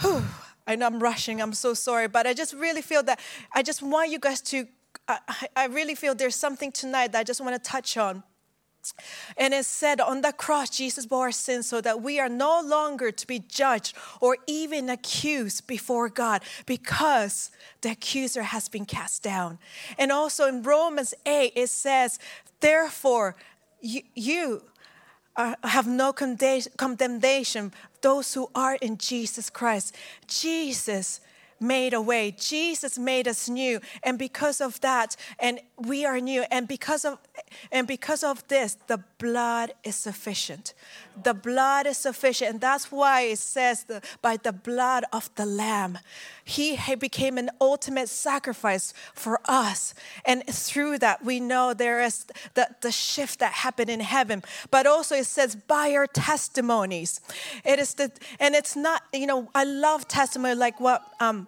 Whew. 0.00 0.24
I 0.66 0.76
know 0.76 0.86
I'm 0.86 1.00
rushing, 1.00 1.40
I'm 1.40 1.54
so 1.54 1.74
sorry, 1.74 2.08
but 2.08 2.26
I 2.26 2.34
just 2.34 2.54
really 2.54 2.82
feel 2.82 3.02
that 3.04 3.20
I 3.54 3.62
just 3.62 3.82
want 3.82 4.10
you 4.10 4.18
guys 4.18 4.40
to, 4.42 4.66
I, 5.08 5.18
I 5.56 5.66
really 5.66 5.94
feel 5.94 6.14
there's 6.14 6.36
something 6.36 6.70
tonight 6.72 7.12
that 7.12 7.18
I 7.18 7.24
just 7.24 7.40
want 7.40 7.54
to 7.62 7.70
touch 7.70 7.96
on. 7.96 8.22
And 9.36 9.54
it 9.54 9.64
said 9.64 10.00
on 10.00 10.22
the 10.22 10.32
cross, 10.32 10.70
Jesus 10.70 11.06
bore 11.06 11.26
our 11.26 11.32
sins 11.32 11.66
so 11.66 11.80
that 11.80 12.02
we 12.02 12.18
are 12.18 12.28
no 12.28 12.60
longer 12.60 13.12
to 13.12 13.26
be 13.26 13.38
judged 13.38 13.96
or 14.20 14.36
even 14.46 14.90
accused 14.90 15.66
before 15.66 16.08
God 16.08 16.42
because 16.66 17.50
the 17.80 17.92
accuser 17.92 18.42
has 18.42 18.68
been 18.68 18.84
cast 18.84 19.22
down. 19.22 19.58
And 19.98 20.10
also 20.10 20.48
in 20.48 20.62
Romans 20.62 21.14
8, 21.26 21.52
it 21.54 21.68
says, 21.68 22.18
Therefore, 22.60 23.36
you, 23.80 24.02
you 24.14 24.62
are, 25.36 25.56
have 25.64 25.86
no 25.86 26.12
condemnation 26.12 27.72
those 28.00 28.34
who 28.34 28.50
are 28.54 28.74
in 28.76 28.98
Jesus 28.98 29.48
Christ. 29.48 29.94
Jesus 30.26 31.20
made 31.60 31.94
a 31.94 32.00
way. 32.00 32.34
Jesus 32.38 32.98
made 32.98 33.28
us 33.28 33.48
new. 33.48 33.80
And 34.02 34.18
because 34.18 34.60
of 34.60 34.80
that, 34.80 35.16
and 35.38 35.60
we 35.78 36.04
are 36.04 36.20
new. 36.20 36.44
And 36.50 36.68
because 36.68 37.04
of 37.04 37.18
and 37.70 37.86
because 37.86 38.24
of 38.24 38.46
this, 38.48 38.76
the 38.88 38.98
blood 39.18 39.72
is 39.84 39.94
sufficient. 39.94 40.74
The 41.20 41.34
blood 41.34 41.86
is 41.86 41.98
sufficient. 41.98 42.50
And 42.50 42.60
that's 42.60 42.90
why 42.90 43.22
it 43.22 43.38
says 43.38 43.84
the, 43.84 44.02
by 44.20 44.36
the 44.36 44.52
blood 44.52 45.04
of 45.12 45.30
the 45.34 45.46
Lamb. 45.46 45.98
He 46.44 46.78
became 46.96 47.38
an 47.38 47.50
ultimate 47.60 48.08
sacrifice 48.08 48.92
for 49.14 49.40
us. 49.44 49.94
And 50.24 50.44
through 50.46 50.98
that, 50.98 51.24
we 51.24 51.40
know 51.40 51.74
there 51.74 52.00
is 52.00 52.26
the, 52.54 52.68
the 52.80 52.92
shift 52.92 53.38
that 53.38 53.52
happened 53.52 53.90
in 53.90 54.00
heaven. 54.00 54.42
But 54.70 54.86
also 54.86 55.16
it 55.16 55.26
says 55.26 55.54
by 55.54 55.94
our 55.94 56.06
testimonies. 56.06 57.20
It 57.64 57.78
is 57.78 57.94
the 57.94 58.10
and 58.40 58.54
it's 58.54 58.76
not, 58.76 59.02
you 59.12 59.26
know, 59.26 59.48
I 59.54 59.64
love 59.64 60.08
testimony 60.08 60.54
like 60.54 60.80
what 60.80 61.02
um 61.20 61.46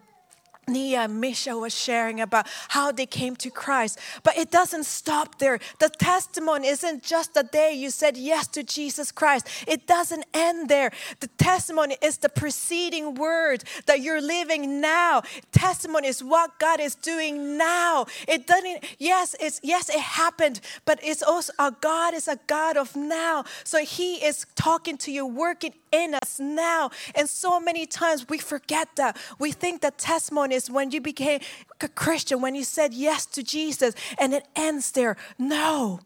Nia 0.69 1.01
and 1.01 1.21
Misha 1.21 1.57
was 1.57 1.75
sharing 1.75 2.21
about 2.21 2.47
how 2.69 2.93
they 2.93 3.07
came 3.07 3.37
to 3.37 3.51
Christ. 3.51 3.99
But 4.23 4.37
it 4.37 4.51
doesn't 4.51 4.85
stop 4.85 5.39
there. 5.39 5.59
The 5.81 5.89
testimony 5.89 6.69
isn't 6.69 7.03
just 7.03 7.35
the 7.35 7.43
day 7.43 7.73
you 7.73 7.91
said 7.91 8.17
yes 8.17 8.47
to 8.49 8.63
Jesus 8.63 9.13
Christ. 9.13 9.49
It 9.67 9.87
doesn't 9.87 10.25
end 10.33 10.69
there. 10.69 10.91
The 11.21 11.29
testimony 11.29 11.97
is 12.03 12.19
the 12.19 12.29
preceding 12.29 13.15
word 13.15 13.65
that 13.87 14.01
you're 14.01 14.23
living 14.23 14.81
now. 14.81 15.23
Testimony 15.53 16.09
is 16.09 16.23
what 16.23 16.59
God 16.59 16.81
is 16.81 16.95
doing 16.95 17.57
now. 17.57 18.07
It 18.27 18.47
doesn't, 18.47 18.85
yes, 18.99 19.35
it's 19.41 19.61
yes, 19.63 19.89
it 19.89 20.01
happened, 20.01 20.61
but 20.85 20.99
it's 21.03 21.23
also 21.23 21.53
God 21.81 22.15
is 22.15 22.29
a 22.29 22.39
God 22.47 22.77
of 22.77 22.95
now. 22.97 23.45
So 23.65 23.79
He 23.85 24.17
is 24.25 24.47
talking 24.55 24.97
to 24.99 25.13
you, 25.13 25.27
working 25.27 25.75
in 25.93 26.15
us 26.15 26.41
now. 26.41 26.91
And 27.15 27.29
so 27.29 27.61
many 27.61 27.87
times 27.87 28.29
we 28.29 28.39
forget 28.39 28.89
that. 28.97 29.17
We 29.39 29.53
think 29.53 29.81
that 29.83 29.99
testimony 29.99 30.54
is 30.55 30.71
when 30.71 30.91
you 30.91 31.01
became 31.01 31.41
a 31.81 31.89
Christian, 31.89 32.41
when 32.41 32.55
you 32.55 32.65
said 32.65 32.95
yes 32.95 33.27
to 33.27 33.43
Jesus, 33.43 33.95
and 34.19 34.33
it 34.33 34.47
ends 34.57 34.93
there. 34.93 35.17
No. 35.39 36.01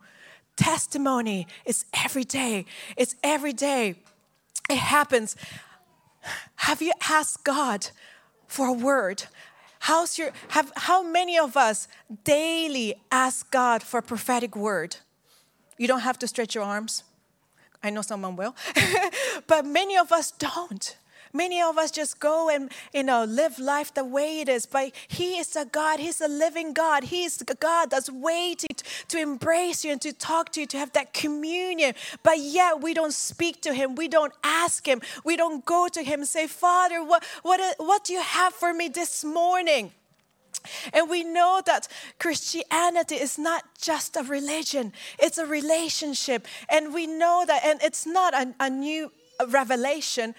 Testimony 0.56 1.46
is 1.64 1.84
every 2.04 2.24
day. 2.24 2.64
It's 2.96 3.14
every 3.22 3.52
day. 3.52 3.94
It 4.68 4.78
happens. 4.78 5.36
Have 6.56 6.82
you 6.82 6.92
asked 7.08 7.44
God 7.44 7.88
for 8.48 8.66
a 8.66 8.72
word? 8.72 9.24
How's 9.80 10.18
your 10.18 10.30
have 10.48 10.72
how 10.76 11.02
many 11.02 11.38
of 11.38 11.56
us 11.56 11.86
daily 12.24 12.94
ask 13.12 13.50
God 13.50 13.82
for 13.82 13.98
a 13.98 14.02
prophetic 14.02 14.56
word? 14.56 14.96
You 15.78 15.86
don't 15.86 16.00
have 16.00 16.18
to 16.18 16.26
stretch 16.26 16.54
your 16.54 16.64
arms. 16.64 17.04
I 17.82 17.90
know 17.90 18.02
someone 18.02 18.34
will. 18.34 18.56
but 19.46 19.64
many 19.64 19.96
of 19.96 20.10
us 20.10 20.32
don't. 20.32 20.96
Many 21.32 21.60
of 21.62 21.78
us 21.78 21.90
just 21.90 22.20
go 22.20 22.48
and 22.48 22.70
you 22.92 23.02
know 23.02 23.24
live 23.24 23.58
life 23.58 23.92
the 23.94 24.04
way 24.04 24.40
it 24.40 24.48
is. 24.48 24.66
But 24.66 24.92
He 25.08 25.38
is 25.38 25.54
a 25.56 25.64
God. 25.64 26.00
He's 26.00 26.20
a 26.20 26.28
living 26.28 26.72
God. 26.72 27.04
He's 27.04 27.40
a 27.40 27.54
God 27.54 27.90
that's 27.90 28.10
waiting 28.10 28.76
to 29.08 29.18
embrace 29.18 29.84
you 29.84 29.92
and 29.92 30.00
to 30.02 30.12
talk 30.12 30.52
to 30.52 30.60
you, 30.60 30.66
to 30.66 30.78
have 30.78 30.92
that 30.92 31.12
communion. 31.12 31.94
But 32.22 32.38
yet 32.38 32.80
we 32.80 32.94
don't 32.94 33.14
speak 33.14 33.62
to 33.62 33.74
Him. 33.74 33.94
We 33.94 34.08
don't 34.08 34.32
ask 34.42 34.86
Him. 34.86 35.00
We 35.24 35.36
don't 35.36 35.64
go 35.64 35.88
to 35.88 36.02
Him 36.02 36.20
and 36.20 36.28
say, 36.28 36.46
Father, 36.46 37.04
what 37.04 37.24
what 37.42 37.60
what 37.78 38.04
do 38.04 38.12
you 38.12 38.22
have 38.22 38.54
for 38.54 38.72
me 38.72 38.88
this 38.88 39.24
morning? 39.24 39.92
And 40.92 41.08
we 41.08 41.24
know 41.24 41.62
that 41.66 41.88
Christianity 42.18 43.14
is 43.14 43.38
not 43.38 43.64
just 43.80 44.16
a 44.16 44.22
religion, 44.22 44.92
it's 45.18 45.38
a 45.38 45.46
relationship. 45.46 46.46
And 46.68 46.92
we 46.92 47.06
know 47.06 47.44
that, 47.46 47.64
and 47.64 47.80
it's 47.82 48.06
not 48.06 48.34
a, 48.34 48.54
a 48.60 48.70
new 48.70 49.12
revelation 49.48 50.34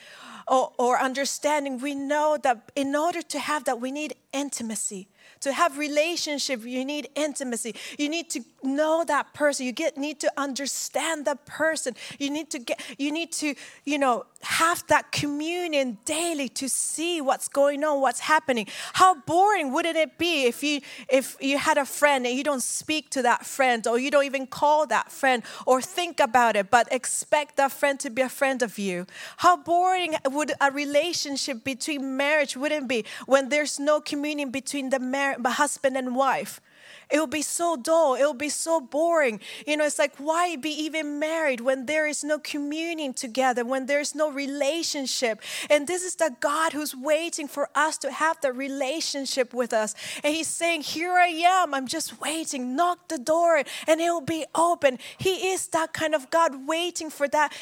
or, 0.49 0.71
or 0.77 0.99
understanding. 0.99 1.79
We 1.79 1.95
know 1.95 2.37
that 2.43 2.71
in 2.75 2.95
order 2.95 3.21
to 3.21 3.39
have 3.39 3.65
that, 3.65 3.79
we 3.79 3.91
need 3.91 4.15
intimacy. 4.33 5.07
To 5.41 5.53
have 5.53 5.77
relationship, 5.77 6.65
you 6.65 6.83
need 6.83 7.07
intimacy. 7.15 7.75
You 7.97 8.09
need 8.09 8.29
to 8.31 8.41
know 8.61 9.05
that 9.07 9.33
person. 9.33 9.65
You 9.65 9.71
get 9.71 9.97
need 9.97 10.19
to 10.19 10.31
understand 10.35 11.25
that 11.25 11.45
person. 11.45 11.95
You 12.17 12.29
need 12.29 12.49
to 12.49 12.59
get 12.59 12.81
you 12.97 13.11
need 13.13 13.31
to, 13.33 13.55
you 13.85 13.97
know, 13.99 14.25
have 14.41 14.85
that 14.87 15.11
communion 15.11 15.97
daily 16.05 16.47
to 16.47 16.69
see 16.69 17.19
what's 17.19 17.47
going 17.47 17.83
on, 17.83 17.99
what's 17.99 18.21
happening. 18.21 18.67
How 18.93 19.15
boring 19.15 19.73
wouldn't 19.73 19.97
it 19.97 20.17
be 20.17 20.45
if 20.45 20.63
you 20.63 20.81
if 21.09 21.35
you 21.41 21.57
had 21.57 21.77
a 21.77 21.85
friend 21.85 22.25
and 22.25 22.35
you 22.35 22.43
don't 22.43 22.63
speak 22.63 23.09
to 23.11 23.21
that 23.23 23.45
friend 23.45 23.85
or 23.85 23.99
you 23.99 24.09
don't 24.09 24.25
even 24.25 24.47
call 24.47 24.87
that 24.87 25.11
friend 25.11 25.43
or 25.65 25.81
think 25.81 26.19
about 26.19 26.55
it, 26.55 26.71
but 26.71 26.91
expect 26.91 27.57
that 27.57 27.71
friend 27.71 27.99
to 27.99 28.09
be 28.09 28.21
a 28.21 28.29
friend 28.29 28.61
of 28.61 28.79
you? 28.79 29.05
How 29.37 29.57
boring 29.57 30.15
would 30.25 30.53
a 30.61 30.71
relationship 30.71 31.63
between 31.63 32.15
marriage 32.15 32.55
wouldn't 32.55 32.87
be 32.87 33.05
when 33.25 33.49
there's 33.49 33.79
no 33.79 33.99
communion 33.99 34.51
between 34.51 34.89
the, 34.89 34.99
mar- 34.99 35.37
the 35.37 35.51
husband 35.51 35.97
and 35.97 36.15
wife? 36.15 36.61
It 37.09 37.19
will 37.19 37.27
be 37.27 37.41
so 37.41 37.75
dull. 37.75 38.15
It 38.15 38.23
will 38.23 38.33
be 38.33 38.49
so 38.49 38.79
boring. 38.79 39.39
You 39.65 39.77
know, 39.77 39.85
it's 39.85 39.97
like, 39.97 40.15
why 40.17 40.55
be 40.55 40.69
even 40.69 41.17
married 41.17 41.59
when 41.59 41.87
there 41.87 42.05
is 42.05 42.23
no 42.23 42.37
communing 42.37 43.13
together, 43.13 43.65
when 43.65 43.87
there's 43.87 44.13
no 44.13 44.31
relationship? 44.31 45.41
And 45.69 45.87
this 45.87 46.03
is 46.03 46.15
the 46.15 46.35
God 46.39 46.73
who's 46.73 46.95
waiting 46.95 47.47
for 47.47 47.69
us 47.73 47.97
to 47.99 48.11
have 48.11 48.39
the 48.41 48.53
relationship 48.53 49.53
with 49.53 49.73
us. 49.73 49.95
And 50.23 50.35
He's 50.35 50.47
saying, 50.47 50.81
Here 50.81 51.13
I 51.13 51.27
am. 51.27 51.73
I'm 51.73 51.87
just 51.87 52.21
waiting. 52.21 52.75
Knock 52.75 53.07
the 53.07 53.17
door 53.17 53.57
and 53.87 54.01
it 54.01 54.09
will 54.09 54.21
be 54.21 54.45
open. 54.53 54.99
He 55.17 55.49
is 55.49 55.67
that 55.69 55.93
kind 55.93 56.13
of 56.13 56.29
God 56.29 56.67
waiting 56.67 57.09
for 57.09 57.27
that 57.29 57.53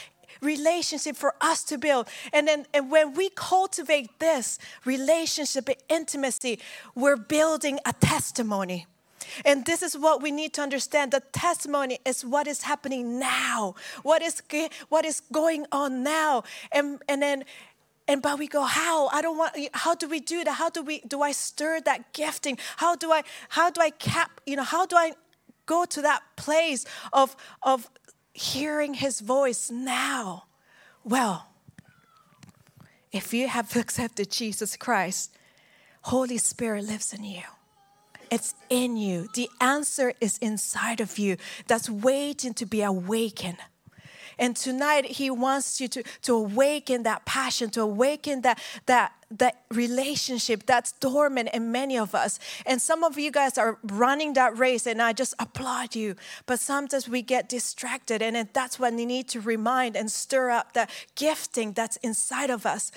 relationship 0.42 1.16
for 1.16 1.36
us 1.42 1.64
to 1.66 1.78
build. 1.78 2.08
And 2.34 2.48
then 2.48 2.66
and 2.74 2.92
when 2.92 3.14
we 3.14 3.30
cultivate 3.30 4.20
this 4.20 4.60
relationship 4.86 5.70
intimacy, 5.90 6.60
we're 6.96 7.16
building 7.16 7.80
a 7.86 7.94
testimony. 7.94 8.88
And 9.46 9.66
this 9.66 9.82
is 9.82 9.98
what 9.98 10.22
we 10.22 10.32
need 10.32 10.54
to 10.54 10.62
understand. 10.62 11.12
The 11.12 11.22
testimony 11.32 12.00
is 12.06 12.24
what 12.26 12.48
is 12.48 12.64
happening 12.64 13.20
now, 13.20 13.76
what 14.04 14.22
is, 14.22 14.42
what 14.90 15.06
is 15.06 15.22
going 15.32 15.66
on 15.72 16.04
now. 16.04 16.44
And, 16.72 17.02
and 17.08 17.22
then 17.22 17.44
and 18.10 18.22
but 18.22 18.40
we 18.40 18.48
go 18.48 18.64
how? 18.64 19.08
I 19.08 19.22
don't 19.22 19.38
want 19.38 19.54
how 19.74 19.94
do 19.94 20.08
we 20.08 20.22
do 20.22 20.46
that? 20.46 20.54
How 20.54 20.70
do 20.70 20.82
we 20.82 21.02
do 21.02 21.22
i 21.22 21.34
stir 21.34 21.82
that 21.82 22.14
gifting? 22.14 22.58
How 22.78 22.96
do 22.96 23.12
i 23.12 23.22
how 23.50 23.70
do 23.70 23.82
i 23.82 23.90
cap 23.90 24.40
you 24.46 24.56
know 24.56 24.64
how 24.64 24.86
do 24.86 24.96
i 24.96 25.12
go 25.66 25.84
to 25.84 26.02
that 26.04 26.24
place 26.38 26.86
of 27.12 27.36
of 27.64 27.90
hearing 28.34 28.94
his 28.94 29.20
voice 29.20 29.70
now? 29.70 30.46
Well 31.04 31.48
if 33.12 33.34
you 33.34 33.48
have 33.48 33.76
accepted 33.84 34.30
jesus 34.32 34.76
christ 34.78 35.36
holy 36.04 36.38
spirit 36.38 36.84
lives 36.86 37.14
in 37.14 37.24
you 37.24 37.44
it's 38.32 38.54
in 38.70 38.98
you. 38.98 39.30
The 39.34 39.50
answer 39.62 40.14
is 40.20 40.38
inside 40.40 41.02
of 41.02 41.18
you 41.18 41.38
that's 41.68 41.90
waiting 41.90 42.54
to 42.56 42.66
be 42.66 42.82
awakened. 42.82 43.58
And 44.40 44.56
tonight 44.56 45.06
he 45.06 45.30
wants 45.30 45.82
you 45.82 45.88
to, 45.88 46.04
to 46.24 46.34
awaken 46.36 47.04
that 47.04 47.26
passion, 47.26 47.70
to 47.72 47.82
awaken 47.82 48.42
that 48.42 48.60
that 48.86 49.14
that 49.30 49.64
relationship 49.72 50.66
that's 50.66 50.94
dormant 50.94 51.50
in 51.54 51.72
many 51.72 51.98
of 51.98 52.16
us. 52.16 52.40
And 52.66 52.82
some 52.82 53.04
of 53.04 53.18
you 53.18 53.30
guys 53.30 53.58
are 53.58 53.78
running 53.84 54.34
that 54.34 54.58
race, 54.58 54.88
and 54.88 55.02
I 55.02 55.12
just 55.12 55.34
applaud 55.40 55.96
you. 55.96 56.16
But 56.46 56.60
sometimes 56.60 57.10
we 57.10 57.22
get 57.22 57.50
distracted, 57.50 58.22
and 58.22 58.48
that's 58.54 58.80
when 58.80 58.98
you 59.00 59.06
need 59.06 59.28
to 59.30 59.42
remind 59.42 59.98
and 59.98 60.10
stir 60.10 60.52
up 60.52 60.74
that 60.74 60.90
gifting 61.16 61.74
that's 61.74 61.98
inside 61.98 62.50
of 62.50 62.66
us. 62.66 62.92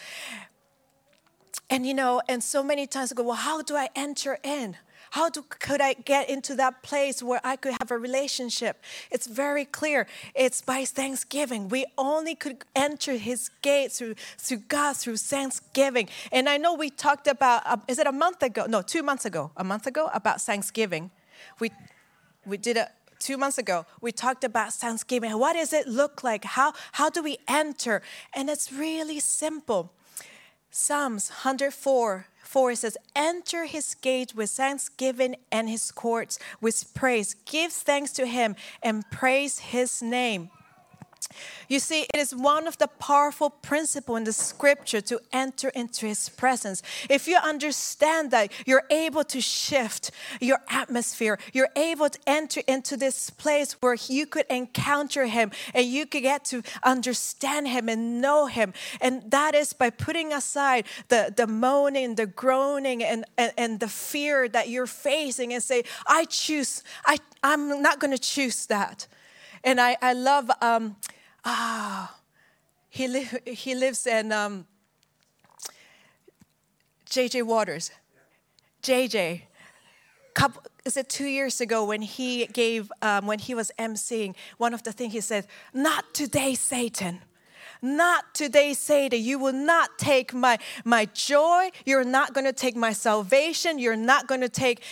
And 1.69 1.87
you 1.87 1.95
know, 1.95 2.21
and 2.29 2.45
so 2.45 2.63
many 2.63 2.87
times 2.87 3.13
I 3.13 3.15
go, 3.15 3.23
well, 3.23 3.37
how 3.37 3.63
do 3.63 3.77
I 3.77 3.89
enter 3.97 4.39
in? 4.45 4.77
How 5.11 5.29
do, 5.29 5.45
could 5.49 5.81
I 5.81 5.95
get 5.95 6.29
into 6.29 6.55
that 6.57 6.83
place 6.83 7.23
where 7.23 7.41
I 7.43 7.57
could 7.57 7.75
have 7.81 7.91
a 7.91 7.99
relationship? 7.99 8.83
It's 9.11 9.27
very 9.27 9.65
clear. 9.65 10.07
It's 10.35 10.63
by 10.63 10.85
thanksgiving. 10.85 11.69
We 11.69 11.85
only 11.99 12.35
could 12.35 12.65
enter 12.77 13.15
his 13.17 13.51
gates 13.61 13.99
through, 13.99 14.15
through 14.39 14.63
God, 14.69 14.97
through 14.97 15.17
thanksgiving. 15.17 16.09
And 16.31 16.49
I 16.49 16.57
know 16.59 16.75
we 16.75 16.91
talked 16.91 17.27
about, 17.27 17.63
uh, 17.67 17.79
is 17.89 17.99
it 17.99 18.07
a 18.07 18.13
month 18.13 18.43
ago? 18.43 18.67
No, 18.69 18.83
two 18.83 19.03
months 19.03 19.25
ago. 19.25 19.51
A 19.57 19.65
month 19.65 19.87
ago 19.87 20.11
about 20.15 20.41
Thanksgiving. 20.41 21.11
We, 21.59 21.73
we 22.47 22.57
did 22.57 22.77
it 22.77 22.89
two 23.21 23.37
months 23.37 23.59
ago, 23.59 23.87
we 24.01 24.11
talked 24.11 24.45
about 24.45 24.73
Thanksgiving. 24.73 25.39
What 25.39 25.53
does 25.53 25.73
it 25.73 25.87
look 25.87 26.25
like? 26.25 26.45
How, 26.45 26.73
how 26.93 27.11
do 27.11 27.23
we 27.23 27.37
enter? 27.47 28.03
And 28.35 28.49
it's 28.49 28.73
really 28.73 29.21
simple. 29.21 29.93
Psalms 30.71 31.29
104 31.29 32.27
4 32.51 32.75
says, 32.75 32.97
Enter 33.15 33.67
his 33.67 33.95
gate 33.95 34.35
with 34.35 34.51
thanksgiving 34.51 35.37
and 35.53 35.71
his 35.71 35.93
courts 35.93 36.37
with 36.61 36.93
praise. 36.95 37.37
Give 37.45 37.71
thanks 37.71 38.11
to 38.15 38.27
him 38.27 38.57
and 38.83 39.09
praise 39.13 39.61
his 39.61 40.03
name. 40.03 40.51
You 41.69 41.79
see, 41.79 42.03
it 42.03 42.17
is 42.17 42.35
one 42.35 42.67
of 42.67 42.79
the 42.79 42.89
powerful 42.89 43.51
principles 43.51 44.19
in 44.19 44.25
the 44.25 44.33
scripture 44.33 45.01
to 45.03 45.21
enter 45.33 45.69
into 45.69 46.07
his 46.07 46.29
presence. 46.29 46.83
If 47.09 47.29
you 47.29 47.37
understand 47.37 48.31
that, 48.33 48.53
you're 48.67 48.85
able 48.91 49.25
to 49.25 49.41
shift 49.41 50.11
your 50.41 50.59
atmosphere. 50.69 51.39
You're 51.53 51.71
able 51.77 52.09
to 52.09 52.19
enter 52.27 52.63
into 52.67 52.97
this 52.97 53.31
place 53.31 53.75
where 53.81 53.97
you 54.09 54.27
could 54.27 54.47
encounter 54.51 55.27
him 55.27 55.53
and 55.73 55.87
you 55.87 56.07
could 56.07 56.23
get 56.23 56.45
to 56.47 56.63
understand 56.83 57.69
him 57.69 57.89
and 57.89 58.21
know 58.21 58.47
him. 58.47 58.73
And 59.01 59.31
that 59.31 59.55
is 59.55 59.73
by 59.73 59.91
putting 59.91 60.33
aside 60.33 60.87
the, 61.09 61.33
the 61.35 61.47
moaning, 61.47 62.17
the 62.17 62.27
groaning, 62.27 63.05
and, 63.05 63.25
and, 63.39 63.53
and 63.57 63.81
the 63.81 63.89
fear 63.89 64.49
that 64.49 64.69
you're 64.69 64.87
facing 64.87 65.53
and 65.53 65.63
say, 65.63 65.85
I 66.07 66.25
choose, 66.25 66.83
I, 67.05 67.19
I'm 67.43 67.81
not 67.81 68.01
going 68.01 68.13
to 68.13 68.19
choose 68.19 68.67
that. 68.67 69.07
And 69.63 69.81
I, 69.81 69.97
I 70.01 70.15
love, 70.15 70.51
um, 70.63 70.97
ah, 71.45 72.17
he, 72.89 73.09
li- 73.09 73.29
he 73.47 73.75
lives 73.75 74.07
in 74.07 74.33
um, 74.33 74.67
JJ 77.09 77.45
Waters. 77.45 77.91
JJ, 78.83 79.43
couple, 80.35 80.63
is 80.85 80.97
it 80.97 81.09
two 81.09 81.27
years 81.27 81.61
ago 81.61 81.85
when 81.85 82.03
he 82.03 82.47
gave, 82.47 82.91
um, 83.03 83.27
when 83.27 83.39
he 83.39 83.55
was 83.55 83.71
emceeing, 83.79 84.35
one 84.59 84.73
of 84.73 84.83
the 84.83 84.93
things 84.93 85.13
he 85.13 85.21
said, 85.21 85.47
not 85.75 86.15
today, 86.15 86.55
Satan. 86.55 87.21
Not 87.83 88.35
today, 88.35 88.75
Satan. 88.75 89.23
You 89.23 89.39
will 89.39 89.55
not 89.55 89.99
take 89.99 90.35
my, 90.35 90.59
my 90.85 91.07
joy. 91.07 91.71
You're 91.87 92.05
not 92.05 92.35
going 92.35 92.45
to 92.45 92.53
take 92.53 92.77
my 92.77 92.93
salvation. 92.93 93.79
You're 93.79 93.97
not 93.97 94.27
going 94.27 94.43
to 94.43 94.51
take 94.51 94.83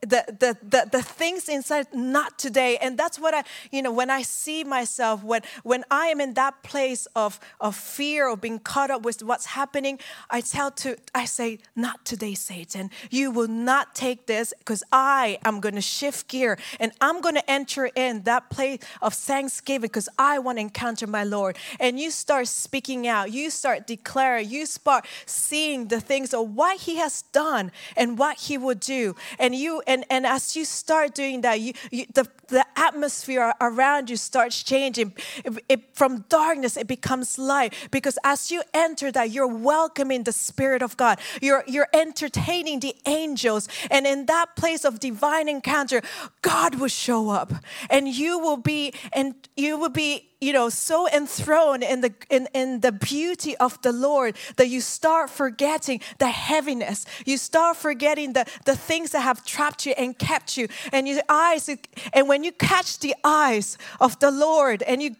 the, 0.00 0.24
the, 0.28 0.56
the, 0.62 0.88
the 0.90 1.02
things 1.02 1.48
inside 1.48 1.86
not 1.92 2.38
today. 2.38 2.76
And 2.80 2.98
that's 2.98 3.18
what 3.18 3.34
i 3.34 3.42
you 3.70 3.82
know 3.82 3.92
when 3.92 4.10
i 4.10 4.22
see 4.22 4.64
myself 4.64 5.22
when 5.22 5.42
when 5.62 5.84
i 5.90 6.06
am 6.06 6.20
in 6.20 6.34
that 6.34 6.62
place 6.62 7.06
of 7.14 7.38
of 7.60 7.74
fear 7.76 8.28
or 8.28 8.36
being 8.36 8.58
caught 8.58 8.90
up 8.90 9.02
with 9.02 9.22
what's 9.22 9.46
happening 9.46 9.98
i 10.30 10.40
tell 10.40 10.70
to 10.70 10.96
i 11.14 11.24
say 11.24 11.58
not 11.76 12.04
today 12.04 12.34
satan. 12.34 12.90
You 13.10 13.30
will 13.30 13.48
not 13.48 13.94
take 13.94 14.26
this 14.26 14.52
because 14.58 14.82
i 14.92 15.38
am 15.44 15.60
going 15.60 15.74
to 15.74 15.80
shift 15.80 16.28
gear 16.28 16.58
and 16.80 16.92
i'm 17.00 17.20
going 17.20 17.34
to 17.34 17.50
enter 17.50 17.90
in 17.94 18.22
that 18.22 18.50
place 18.50 18.78
of 19.02 19.14
thanksgiving 19.14 19.82
because 19.82 20.08
i 20.18 20.38
want 20.38 20.58
to 20.58 20.62
encounter 20.62 21.06
my 21.06 21.24
lord. 21.24 21.56
And 21.80 21.98
you 21.98 22.10
start 22.10 22.48
speaking 22.48 23.06
out. 23.06 23.32
You 23.32 23.50
start 23.50 23.86
declaring. 23.86 24.48
You 24.48 24.66
start 24.66 25.06
seeing 25.26 25.88
the 25.88 26.00
things 26.00 26.34
of 26.34 26.54
what 26.54 26.80
he 26.80 26.96
has 26.96 27.22
done 27.32 27.70
and 27.96 28.18
what 28.18 28.38
he 28.38 28.58
will 28.58 28.74
do. 28.74 29.14
And 29.38 29.54
you 29.54 29.82
and, 29.88 30.04
and 30.10 30.26
as 30.26 30.54
you 30.54 30.66
start 30.66 31.14
doing 31.14 31.40
that, 31.40 31.60
you, 31.60 31.72
you 31.90 32.04
the, 32.12 32.28
the 32.48 32.64
atmosphere 32.76 33.52
around 33.60 34.10
you 34.10 34.16
starts 34.16 34.62
changing. 34.62 35.14
It, 35.44 35.64
it, 35.68 35.96
from 35.96 36.26
darkness, 36.28 36.76
it 36.76 36.86
becomes 36.86 37.38
light. 37.38 37.72
Because 37.90 38.18
as 38.22 38.50
you 38.50 38.62
enter 38.74 39.10
that, 39.10 39.30
you're 39.30 39.46
welcoming 39.46 40.24
the 40.24 40.32
Spirit 40.32 40.82
of 40.82 40.96
God. 40.98 41.18
You're, 41.40 41.64
you're 41.66 41.88
entertaining 41.94 42.80
the 42.80 42.94
angels. 43.06 43.66
And 43.90 44.06
in 44.06 44.26
that 44.26 44.56
place 44.56 44.84
of 44.84 45.00
divine 45.00 45.48
encounter, 45.48 46.02
God 46.42 46.74
will 46.74 46.88
show 46.88 47.30
up. 47.30 47.52
And 47.88 48.08
you 48.08 48.38
will 48.38 48.58
be, 48.58 48.92
and 49.14 49.34
you 49.56 49.78
will 49.78 49.88
be 49.88 50.27
you 50.40 50.52
know 50.52 50.68
so 50.68 51.08
enthroned 51.08 51.82
in 51.82 52.00
the 52.00 52.12
in, 52.30 52.48
in 52.54 52.80
the 52.80 52.92
beauty 52.92 53.56
of 53.56 53.80
the 53.82 53.92
lord 53.92 54.36
that 54.56 54.68
you 54.68 54.80
start 54.80 55.30
forgetting 55.30 56.00
the 56.18 56.28
heaviness. 56.28 57.06
You 57.26 57.36
start 57.38 57.76
forgetting 57.76 58.32
the 58.32 58.46
the 58.64 58.76
things 58.76 59.10
that 59.10 59.20
have 59.20 59.44
trapped 59.44 59.86
you 59.86 59.92
and 59.98 60.18
kept 60.18 60.56
you. 60.56 60.68
And 60.92 61.08
your 61.08 61.22
eyes 61.28 61.68
and 62.12 62.28
when 62.28 62.44
you 62.44 62.52
catch 62.52 62.98
the 63.00 63.14
eyes 63.24 63.78
of 64.00 64.18
the 64.20 64.30
lord 64.30 64.82
and 64.82 65.02
you 65.02 65.16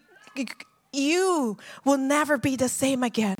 you 0.91 1.57
will 1.85 1.97
never 1.97 2.37
be 2.37 2.55
the 2.55 2.69
same 2.69 3.03
again 3.03 3.37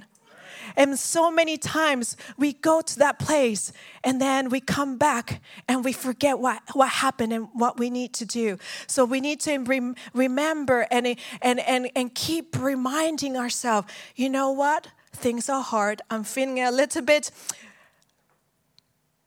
and 0.76 0.98
so 0.98 1.32
many 1.32 1.58
times 1.58 2.18
we 2.38 2.54
go 2.54 2.82
to 2.82 3.00
that 3.00 3.20
place 3.20 3.72
and 4.04 4.22
then 4.22 4.50
we 4.50 4.60
come 4.60 4.98
back 4.98 5.42
and 5.68 5.84
we 5.84 5.94
forget 5.94 6.40
what, 6.40 6.62
what 6.74 6.90
happened 6.90 7.34
and 7.34 7.48
what 7.54 7.80
we 7.80 7.90
need 7.90 8.14
to 8.14 8.26
do. 8.26 8.58
So 8.88 9.06
we 9.06 9.22
need 9.22 9.40
to 9.42 9.58
rem- 9.60 9.96
remember 10.14 10.88
and, 10.92 11.16
and, 11.42 11.60
and, 11.60 11.90
and 11.96 12.14
keep 12.14 12.58
reminding 12.60 13.38
ourselves 13.38 13.88
you 14.16 14.30
know 14.30 14.52
what? 14.52 14.88
Things 15.12 15.50
are 15.50 15.62
hard. 15.62 16.02
I'm 16.10 16.24
feeling 16.24 16.60
a 16.60 16.72
little 16.72 17.02
bit 17.02 17.32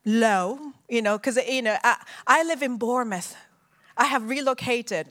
low, 0.04 0.72
you 0.88 1.02
know, 1.02 1.18
because, 1.18 1.36
you 1.36 1.62
know, 1.62 1.76
I, 1.82 1.96
I 2.26 2.42
live 2.44 2.62
in 2.62 2.76
Bournemouth. 2.76 3.36
I 3.96 4.04
have 4.06 4.28
relocated 4.28 5.08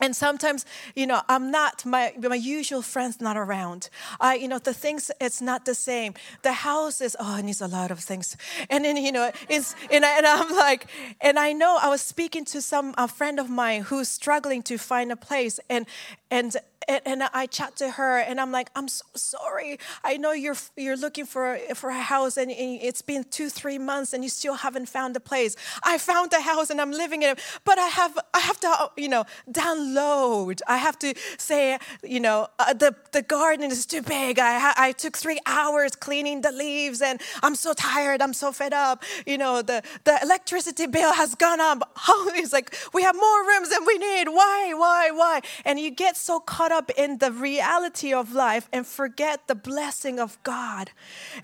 and 0.00 0.16
sometimes 0.16 0.64
you 0.94 1.06
know 1.06 1.22
i'm 1.28 1.50
not 1.50 1.84
my 1.84 2.12
my 2.18 2.34
usual 2.34 2.82
friends 2.82 3.20
not 3.20 3.36
around. 3.36 3.88
I 4.20 4.34
you 4.36 4.48
know 4.48 4.58
the 4.58 4.74
things 4.74 5.10
it's 5.20 5.40
not 5.40 5.64
the 5.64 5.74
same. 5.74 6.14
The 6.42 6.52
house 6.52 7.00
is 7.00 7.16
oh 7.18 7.36
it 7.38 7.44
needs 7.44 7.60
a 7.60 7.68
lot 7.68 7.90
of 7.90 8.00
things. 8.00 8.36
And 8.68 8.84
then 8.84 8.96
you 8.96 9.12
know 9.12 9.30
it's 9.48 9.74
and, 9.90 10.04
I, 10.04 10.18
and 10.18 10.26
i'm 10.26 10.54
like 10.56 10.86
and 11.20 11.38
i 11.38 11.52
know 11.52 11.78
i 11.80 11.88
was 11.88 12.00
speaking 12.00 12.44
to 12.46 12.60
some 12.60 12.94
a 12.96 13.08
friend 13.08 13.38
of 13.38 13.48
mine 13.50 13.82
who's 13.82 14.08
struggling 14.08 14.62
to 14.64 14.78
find 14.78 15.12
a 15.12 15.16
place 15.16 15.60
and 15.68 15.86
and 16.30 16.56
and, 16.88 17.00
and, 17.06 17.22
I 17.34 17.46
chat 17.46 17.76
to 17.76 17.90
her 17.90 18.18
and 18.18 18.40
I'm 18.40 18.50
like, 18.50 18.70
I'm 18.74 18.88
so 18.88 19.04
sorry. 19.14 19.78
I 20.02 20.16
know 20.16 20.32
you're 20.32 20.56
you're 20.76 20.96
looking 20.96 21.26
for 21.26 21.58
for 21.74 21.90
a 21.90 22.00
house 22.00 22.36
and 22.36 22.50
it's 22.50 23.02
been 23.02 23.24
two 23.24 23.50
three 23.50 23.78
months 23.78 24.12
and 24.12 24.24
you 24.24 24.30
still 24.30 24.54
haven't 24.54 24.88
found 24.88 25.16
a 25.16 25.20
place. 25.20 25.54
I 25.82 25.98
found 25.98 26.32
a 26.32 26.40
house 26.40 26.70
and 26.70 26.80
I'm 26.80 26.90
living 26.90 27.22
in 27.22 27.30
it, 27.30 27.40
but 27.64 27.78
I 27.78 27.86
have 27.86 28.18
I 28.32 28.40
have 28.40 28.58
to 28.60 28.90
you 28.96 29.08
know 29.08 29.24
download. 29.50 30.60
I 30.66 30.78
have 30.78 30.98
to 31.00 31.14
say 31.38 31.78
you 32.02 32.20
know 32.20 32.48
uh, 32.58 32.72
the 32.72 32.94
the 33.12 33.22
garden 33.22 33.70
is 33.70 33.84
too 33.86 34.02
big. 34.02 34.38
I 34.38 34.72
I 34.76 34.92
took 34.92 35.16
three 35.16 35.40
hours 35.46 35.94
cleaning 35.94 36.40
the 36.40 36.52
leaves 36.52 37.02
and 37.02 37.20
I'm 37.42 37.54
so 37.54 37.74
tired. 37.74 38.22
I'm 38.22 38.34
so 38.34 38.52
fed 38.52 38.72
up. 38.72 39.04
You 39.26 39.38
know 39.38 39.62
the 39.62 39.82
the 40.04 40.18
electricity 40.22 40.86
bill 40.86 41.12
has 41.12 41.34
gone 41.34 41.60
up. 41.60 41.82
It's 42.40 42.52
like 42.52 42.74
we 42.94 43.02
have 43.02 43.16
more 43.16 43.40
rooms 43.46 43.68
than 43.68 43.84
we 43.84 43.98
need. 43.98 44.28
Why 44.28 44.72
why 44.74 45.10
why? 45.10 45.40
And 45.64 45.78
you 45.78 45.90
get 45.90 46.16
so 46.16 46.40
caught 46.40 46.69
up 46.72 46.80
up 46.80 46.90
in 46.96 47.18
the 47.18 47.30
reality 47.30 48.14
of 48.14 48.32
life 48.32 48.66
and 48.72 48.86
forget 48.86 49.46
the 49.48 49.54
blessing 49.54 50.18
of 50.18 50.42
God. 50.42 50.90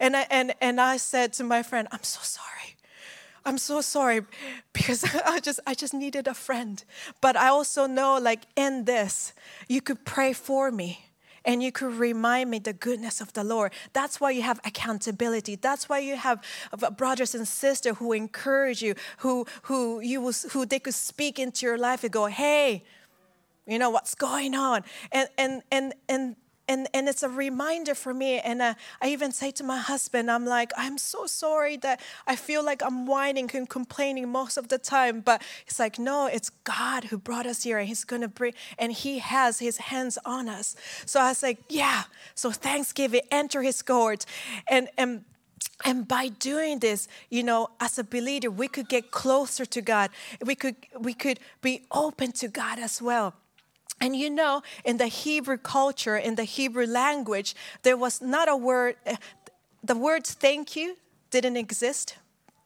And 0.01 0.17
I, 0.17 0.27
and, 0.31 0.55
and 0.62 0.81
I 0.81 0.97
said 0.97 1.35
to 1.35 1.45
my 1.45 1.62
friend, 1.62 1.87
I'm 1.93 2.03
so 2.03 2.21
sorry. 2.23 2.77
I'm 3.45 3.59
so 3.59 3.83
sorry 3.83 4.23
because 4.73 5.05
I 5.27 5.41
just 5.41 5.61
I 5.67 5.75
just 5.75 5.95
needed 5.95 6.27
a 6.27 6.35
friend. 6.35 6.83
But 7.21 7.37
I 7.37 7.49
also 7.49 7.87
know 7.87 8.19
like 8.19 8.43
in 8.57 8.87
this, 8.87 9.35
you 9.69 9.81
could 9.81 10.05
pray 10.05 10.33
for 10.33 10.73
me 10.73 11.07
and 11.45 11.62
you 11.62 11.71
could 11.71 11.95
remind 11.95 12.51
me 12.51 12.59
the 12.59 12.73
goodness 12.73 13.21
of 13.21 13.33
the 13.35 13.45
Lord. 13.45 13.73
That's 13.93 14.21
why 14.21 14.31
you 14.33 14.43
have 14.43 14.59
accountability. 14.65 15.55
That's 15.57 15.89
why 15.89 16.01
you 16.01 16.17
have 16.17 16.43
uh, 16.73 16.91
brothers 16.91 17.35
and 17.37 17.47
sisters 17.47 17.99
who 17.99 18.12
encourage 18.12 18.83
you, 18.83 18.95
who 19.19 19.47
who 19.69 20.01
you 20.01 20.21
will, 20.23 20.35
who 20.53 20.67
they 20.67 20.81
could 20.81 20.95
speak 20.95 21.39
into 21.39 21.67
your 21.67 21.79
life 21.79 22.03
and 22.03 22.12
go, 22.12 22.27
"Hey, 22.27 22.83
you 23.66 23.79
know 23.79 23.90
what's 23.90 24.14
going 24.14 24.55
on? 24.55 24.85
And 25.12 25.29
and 25.37 25.62
and 25.70 25.94
and 26.09 26.37
and, 26.68 26.88
and 26.92 27.09
it's 27.09 27.22
a 27.22 27.29
reminder 27.29 27.94
for 27.94 28.12
me. 28.12 28.38
And 28.40 28.61
uh, 28.61 28.74
i 29.00 29.09
even 29.09 29.33
say 29.33 29.50
to 29.52 29.64
my 29.64 29.79
husband 29.79 30.31
i'm 30.31 30.44
like 30.44 30.72
i'm 30.76 30.98
so 30.98 31.26
sorry 31.26 31.76
that 31.79 32.00
i 32.26 32.37
feel 32.37 32.64
like 32.64 32.83
i'm 32.83 33.07
whining 33.07 33.50
and 33.55 33.68
complaining 33.68 34.29
most 34.29 34.57
of 34.57 34.68
the 34.68 34.79
time. 34.79 35.20
But 35.20 35.42
it's 35.66 35.79
like 35.79 35.98
no 35.98 36.26
it's 36.26 36.50
god 36.50 37.05
who 37.05 37.18
brought 37.18 37.46
us 37.46 37.62
here 37.62 37.79
and 37.79 37.88
he's 37.88 38.05
gonna 38.05 38.29
bring 38.29 38.55
and 38.79 38.92
he 38.92 39.18
has 39.18 39.59
his 39.59 39.79
hands 39.79 40.18
on 40.24 40.48
us. 40.48 40.76
So 41.05 41.20
i 41.20 41.29
was 41.29 41.42
like 41.42 41.59
yeah 41.68 42.05
so 42.35 42.50
thanksgiving 42.50 43.22
enter 43.31 43.62
his 43.62 43.83
court. 43.83 44.24
And 44.68 44.88
and 44.98 45.24
and 45.85 46.07
by 46.07 46.29
doing 46.29 46.79
this 46.79 47.09
you 47.31 47.42
know 47.42 47.68
as 47.81 47.98
a 47.98 48.05
believer 48.05 48.50
we 48.50 48.68
could 48.68 48.88
get 48.88 49.11
closer 49.11 49.64
to 49.66 49.81
god. 49.81 50.11
We 50.44 50.55
could 50.55 50.76
we 50.98 51.14
could 51.14 51.38
be 51.62 51.83
open 51.90 52.33
to 52.33 52.48
god 52.48 52.79
as 52.79 53.00
well 53.00 53.35
and 54.01 54.15
you 54.15 54.31
know, 54.31 54.63
in 54.85 54.99
the 54.99 55.07
Hebrew 55.07 55.57
culture, 55.57 56.17
in 56.17 56.35
the 56.35 56.45
Hebrew 56.45 56.87
language, 56.87 57.55
there 57.83 57.97
was 57.97 58.21
not 58.21 58.49
a 58.49 58.57
word, 58.57 58.97
eh, 59.07 59.17
the 59.83 59.97
words 59.97 60.35
thank 60.35 60.77
you 60.77 60.97
didn't 61.31 61.57
exist 61.57 62.17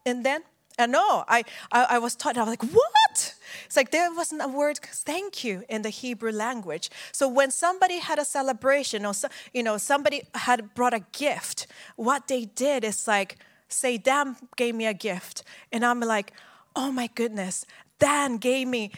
and 0.04 0.24
then. 0.24 0.42
And 0.78 0.92
no, 0.92 1.24
I, 1.28 1.44
I, 1.70 1.86
I 1.90 1.98
was 1.98 2.16
taught, 2.16 2.38
I 2.38 2.40
was 2.40 2.48
like, 2.48 2.62
what? 2.62 3.34
It's 3.66 3.76
like 3.76 3.90
there 3.90 4.12
wasn't 4.14 4.42
a 4.42 4.48
word 4.48 4.78
thank 4.78 5.44
you 5.44 5.64
in 5.68 5.82
the 5.82 5.90
Hebrew 5.90 6.32
language. 6.32 6.90
So 7.12 7.28
when 7.28 7.50
somebody 7.50 7.98
had 7.98 8.18
a 8.18 8.24
celebration 8.24 9.04
or, 9.04 9.12
you 9.52 9.62
know, 9.62 9.76
somebody 9.76 10.22
had 10.34 10.74
brought 10.74 10.94
a 10.94 11.04
gift, 11.12 11.66
what 11.96 12.28
they 12.28 12.46
did 12.46 12.84
is 12.84 13.06
like, 13.06 13.36
say, 13.68 13.98
Dan 13.98 14.36
gave 14.56 14.74
me 14.74 14.86
a 14.86 14.94
gift. 14.94 15.42
And 15.70 15.84
I'm 15.84 16.00
like, 16.00 16.32
oh 16.74 16.90
my 16.90 17.08
goodness, 17.14 17.66
Dan 17.98 18.38
gave 18.38 18.66
me 18.66 18.90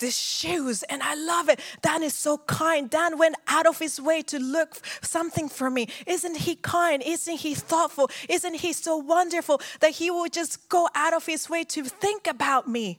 these 0.00 0.18
shoes 0.18 0.82
and 0.84 1.02
I 1.02 1.14
love 1.14 1.48
it. 1.48 1.60
Dan 1.82 2.02
is 2.02 2.14
so 2.14 2.38
kind. 2.38 2.90
Dan 2.90 3.16
went 3.16 3.36
out 3.46 3.66
of 3.66 3.78
his 3.78 4.00
way 4.00 4.22
to 4.22 4.38
look 4.38 4.80
something 5.02 5.48
for 5.48 5.70
me. 5.70 5.88
Isn't 6.06 6.38
he 6.38 6.56
kind? 6.56 7.02
Isn't 7.02 7.36
he 7.36 7.54
thoughtful? 7.54 8.10
Isn't 8.28 8.54
he 8.54 8.72
so 8.72 8.96
wonderful 8.96 9.60
that 9.80 9.92
he 9.92 10.10
will 10.10 10.28
just 10.28 10.68
go 10.68 10.88
out 10.94 11.14
of 11.14 11.26
his 11.26 11.48
way 11.48 11.64
to 11.64 11.84
think 11.84 12.26
about 12.26 12.68
me? 12.68 12.98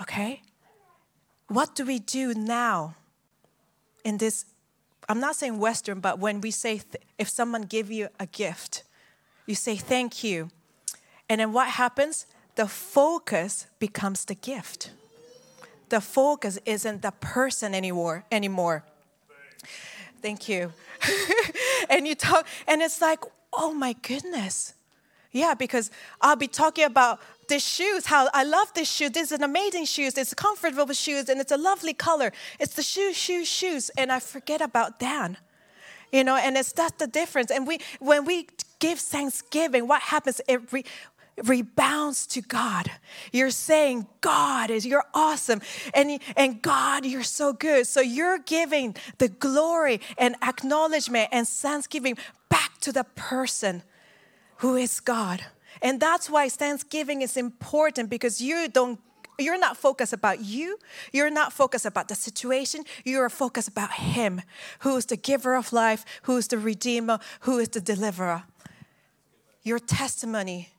Okay? 0.00 0.40
what 1.48 1.74
do 1.74 1.84
we 1.84 1.98
do 1.98 2.34
now 2.34 2.94
in 4.04 4.18
this? 4.18 4.46
I'm 5.08 5.20
not 5.20 5.36
saying 5.36 5.58
Western, 5.58 6.00
but 6.00 6.18
when 6.18 6.40
we 6.40 6.50
say, 6.50 6.78
th- 6.78 7.04
if 7.18 7.28
someone 7.28 7.62
give 7.62 7.90
you 7.90 8.08
a 8.18 8.26
gift, 8.26 8.82
you 9.46 9.54
say 9.54 9.76
thank 9.76 10.24
you. 10.24 10.50
And 11.28 11.40
then 11.40 11.52
what 11.52 11.68
happens? 11.68 12.26
The 12.54 12.68
focus 12.68 13.66
becomes 13.78 14.24
the 14.24 14.34
gift. 14.34 14.90
The 15.88 16.00
focus 16.00 16.58
isn't 16.64 17.02
the 17.02 17.12
person 17.12 17.74
anymore 17.74 18.24
anymore. 18.30 18.84
Thank 20.22 20.48
you. 20.48 20.72
and 21.90 22.06
you 22.06 22.14
talk, 22.14 22.46
and 22.66 22.80
it's 22.80 23.00
like, 23.00 23.20
oh 23.52 23.74
my 23.74 23.94
goodness. 24.02 24.74
Yeah, 25.32 25.54
because 25.54 25.90
I'll 26.20 26.36
be 26.36 26.46
talking 26.46 26.84
about 26.84 27.20
the 27.48 27.58
shoes, 27.58 28.06
how 28.06 28.28
I 28.32 28.44
love 28.44 28.72
this 28.74 28.90
shoe. 28.90 29.08
This 29.08 29.32
is 29.32 29.38
an 29.38 29.42
amazing 29.42 29.84
shoes. 29.84 30.16
It's 30.16 30.32
comfortable 30.32 30.92
shoes 30.94 31.28
and 31.28 31.40
it's 31.40 31.52
a 31.52 31.56
lovely 31.56 31.92
color. 31.92 32.32
It's 32.58 32.74
the 32.74 32.82
shoes, 32.82 33.16
shoes, 33.16 33.48
shoes. 33.48 33.90
And 33.98 34.12
I 34.12 34.20
forget 34.20 34.60
about 34.60 34.98
Dan. 34.98 35.36
You 36.12 36.22
know, 36.22 36.36
and 36.36 36.56
it's 36.56 36.72
that's 36.72 36.96
the 36.98 37.08
difference. 37.08 37.50
And 37.50 37.66
we 37.66 37.80
when 37.98 38.24
we 38.24 38.46
give 38.78 39.00
thanksgiving, 39.00 39.88
what 39.88 40.02
happens? 40.02 40.40
It 40.46 40.72
re, 40.72 40.84
rebounds 41.42 42.26
to 42.28 42.40
God. 42.40 42.90
You're 43.32 43.50
saying, 43.50 44.06
God 44.20 44.70
is 44.70 44.86
you're 44.86 45.04
awesome. 45.12 45.60
And, 45.92 46.20
and 46.36 46.62
God, 46.62 47.04
you're 47.04 47.22
so 47.22 47.52
good. 47.52 47.86
So 47.86 48.00
you're 48.00 48.38
giving 48.38 48.96
the 49.18 49.28
glory 49.28 50.00
and 50.16 50.36
acknowledgement 50.42 51.28
and 51.32 51.46
thanksgiving 51.46 52.16
back 52.48 52.78
to 52.80 52.92
the 52.92 53.04
person 53.16 53.82
who 54.58 54.76
is 54.76 55.00
God. 55.00 55.44
And 55.82 56.00
that's 56.00 56.30
why 56.30 56.48
Thanksgiving 56.48 57.22
is 57.22 57.36
important 57.36 58.10
because 58.10 58.40
you 58.40 58.68
don't 58.68 59.00
you're 59.36 59.58
not 59.58 59.76
focused 59.76 60.12
about 60.12 60.44
you. 60.44 60.78
You're 61.12 61.30
not 61.30 61.52
focused 61.52 61.86
about 61.86 62.06
the 62.06 62.14
situation. 62.14 62.84
You're 63.04 63.28
focused 63.28 63.66
about 63.66 63.92
Him, 63.94 64.42
who 64.80 64.96
is 64.96 65.06
the 65.06 65.16
giver 65.16 65.56
of 65.56 65.72
life, 65.72 66.04
who 66.22 66.36
is 66.36 66.46
the 66.46 66.58
redeemer, 66.58 67.18
who 67.40 67.58
is 67.58 67.70
the 67.70 67.80
deliverer. 67.80 68.44
Your 69.64 69.80
testimony 69.80 70.73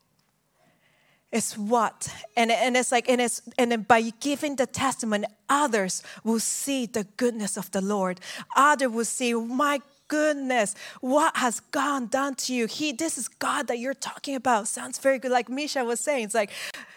is 1.31 1.57
what? 1.57 2.13
And, 2.37 2.51
and 2.51 2.77
it's 2.77 2.91
like, 2.91 3.09
and 3.09 3.19
it's 3.19 3.41
and 3.57 3.71
then 3.71 3.81
by 3.81 4.01
giving 4.19 4.55
the 4.55 4.65
testimony, 4.65 5.25
others 5.49 6.01
will 6.23 6.39
see 6.39 6.85
the 6.85 7.05
goodness 7.17 7.57
of 7.57 7.71
the 7.71 7.81
Lord. 7.81 8.19
Others 8.55 8.89
will 8.89 9.05
see, 9.05 9.33
my 9.33 9.81
goodness, 10.07 10.75
what 11.01 11.35
has 11.37 11.59
God 11.59 12.11
done 12.11 12.35
to 12.35 12.53
you? 12.53 12.67
He, 12.67 12.91
this 12.91 13.17
is 13.17 13.27
God 13.27 13.67
that 13.67 13.79
you're 13.79 13.93
talking 13.93 14.35
about. 14.35 14.67
Sounds 14.67 14.99
very 14.99 15.19
good. 15.19 15.31
Like 15.31 15.49
Misha 15.49 15.83
was 15.83 15.99
saying, 15.99 16.25
it's 16.25 16.35
like, 16.35 16.51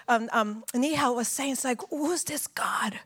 um, 0.08 0.28
um, 0.32 0.64
Nihal 0.74 1.16
was 1.16 1.28
saying, 1.28 1.52
it's 1.52 1.64
like, 1.64 1.80
who's 1.90 2.24
this 2.24 2.46
God? 2.46 3.00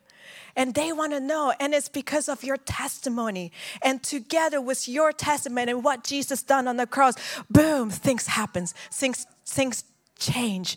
And 0.54 0.74
they 0.74 0.92
want 0.92 1.12
to 1.12 1.20
know, 1.20 1.54
and 1.58 1.72
it's 1.72 1.88
because 1.88 2.28
of 2.28 2.44
your 2.44 2.58
testimony. 2.58 3.52
And 3.82 4.02
together 4.02 4.60
with 4.60 4.86
your 4.86 5.10
testimony 5.12 5.72
and 5.72 5.82
what 5.82 6.04
Jesus 6.04 6.42
done 6.42 6.68
on 6.68 6.76
the 6.76 6.86
cross, 6.86 7.14
boom, 7.48 7.88
things 7.88 8.26
happens. 8.26 8.74
Things, 8.90 9.26
things 9.46 9.84
change. 10.18 10.76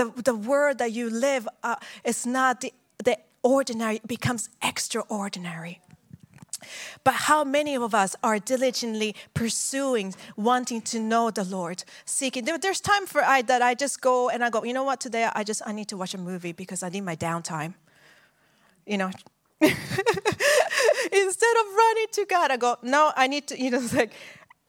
The, 0.00 0.22
the 0.22 0.74
that 0.78 0.92
you 0.92 1.10
live 1.10 1.46
uh, 1.62 1.76
is 2.04 2.24
not 2.24 2.62
the, 2.62 2.72
the 3.04 3.18
ordinary, 3.42 3.96
it 3.96 4.08
becomes 4.08 4.48
extraordinary. 4.62 5.80
But 7.04 7.14
how 7.28 7.44
many 7.44 7.74
of 7.76 7.94
us 7.94 8.16
are 8.22 8.38
diligently 8.38 9.14
pursuing, 9.34 10.14
wanting 10.36 10.80
to 10.92 11.00
know 11.00 11.30
the 11.30 11.44
Lord, 11.44 11.84
seeking? 12.06 12.46
There's 12.46 12.80
time 12.80 13.04
for 13.04 13.22
I 13.22 13.42
that 13.42 13.60
I 13.60 13.74
just 13.74 14.00
go 14.00 14.30
and 14.30 14.42
I 14.42 14.48
go. 14.48 14.64
You 14.64 14.72
know 14.72 14.84
what? 14.84 15.00
Today 15.00 15.28
I 15.34 15.44
just 15.44 15.60
I 15.66 15.72
need 15.72 15.88
to 15.88 15.98
watch 15.98 16.14
a 16.14 16.18
movie 16.18 16.52
because 16.52 16.82
I 16.82 16.88
need 16.88 17.02
my 17.02 17.16
downtime. 17.16 17.74
You 18.86 18.96
know. 18.96 19.10
Instead 19.60 21.56
of 21.60 21.66
running 21.76 22.06
to 22.12 22.26
God, 22.26 22.50
I 22.50 22.56
go, 22.56 22.78
no, 22.82 23.12
I 23.14 23.26
need 23.26 23.48
to, 23.48 23.60
you 23.62 23.70
know, 23.70 23.78
it's 23.78 23.92
like, 23.92 24.12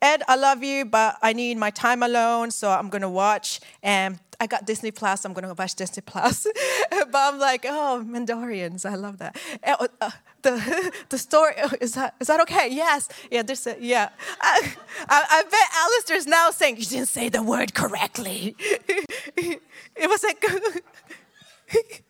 Ed, 0.01 0.23
I 0.27 0.35
love 0.35 0.63
you, 0.63 0.83
but 0.83 1.17
I 1.21 1.31
need 1.31 1.57
my 1.57 1.69
time 1.69 2.01
alone, 2.03 2.51
so 2.51 2.69
I'm 2.71 2.89
gonna 2.89 3.09
watch. 3.09 3.61
And 3.83 4.19
I 4.41 4.47
got 4.47 4.65
Disney 4.65 4.89
Plus, 4.89 5.23
I'm 5.23 5.33
gonna 5.33 5.53
watch 5.53 5.75
Disney 5.75 6.01
Plus. 6.01 6.47
but 6.89 7.09
I'm 7.13 7.37
like, 7.37 7.63
oh, 7.63 8.03
Mandalorians, 8.03 8.89
I 8.89 8.95
love 8.95 9.19
that. 9.19 9.37
Uh, 9.63 9.87
uh, 10.01 10.09
the 10.41 10.91
the 11.09 11.19
story 11.19 11.53
oh, 11.63 11.69
is 11.79 11.93
that 11.93 12.15
is 12.19 12.25
that 12.25 12.41
okay? 12.41 12.67
Yes, 12.71 13.07
yeah. 13.29 13.43
There's 13.43 13.67
a, 13.67 13.77
yeah. 13.79 14.09
I, 14.41 14.73
I, 15.07 15.23
I 15.29 15.43
bet 15.43 15.67
Alistair's 15.83 16.25
now 16.25 16.49
saying 16.49 16.77
you 16.77 16.85
didn't 16.85 17.09
say 17.09 17.29
the 17.29 17.43
word 17.43 17.75
correctly. 17.75 18.55
it 18.57 20.09
was 20.09 20.23
like 20.23 20.43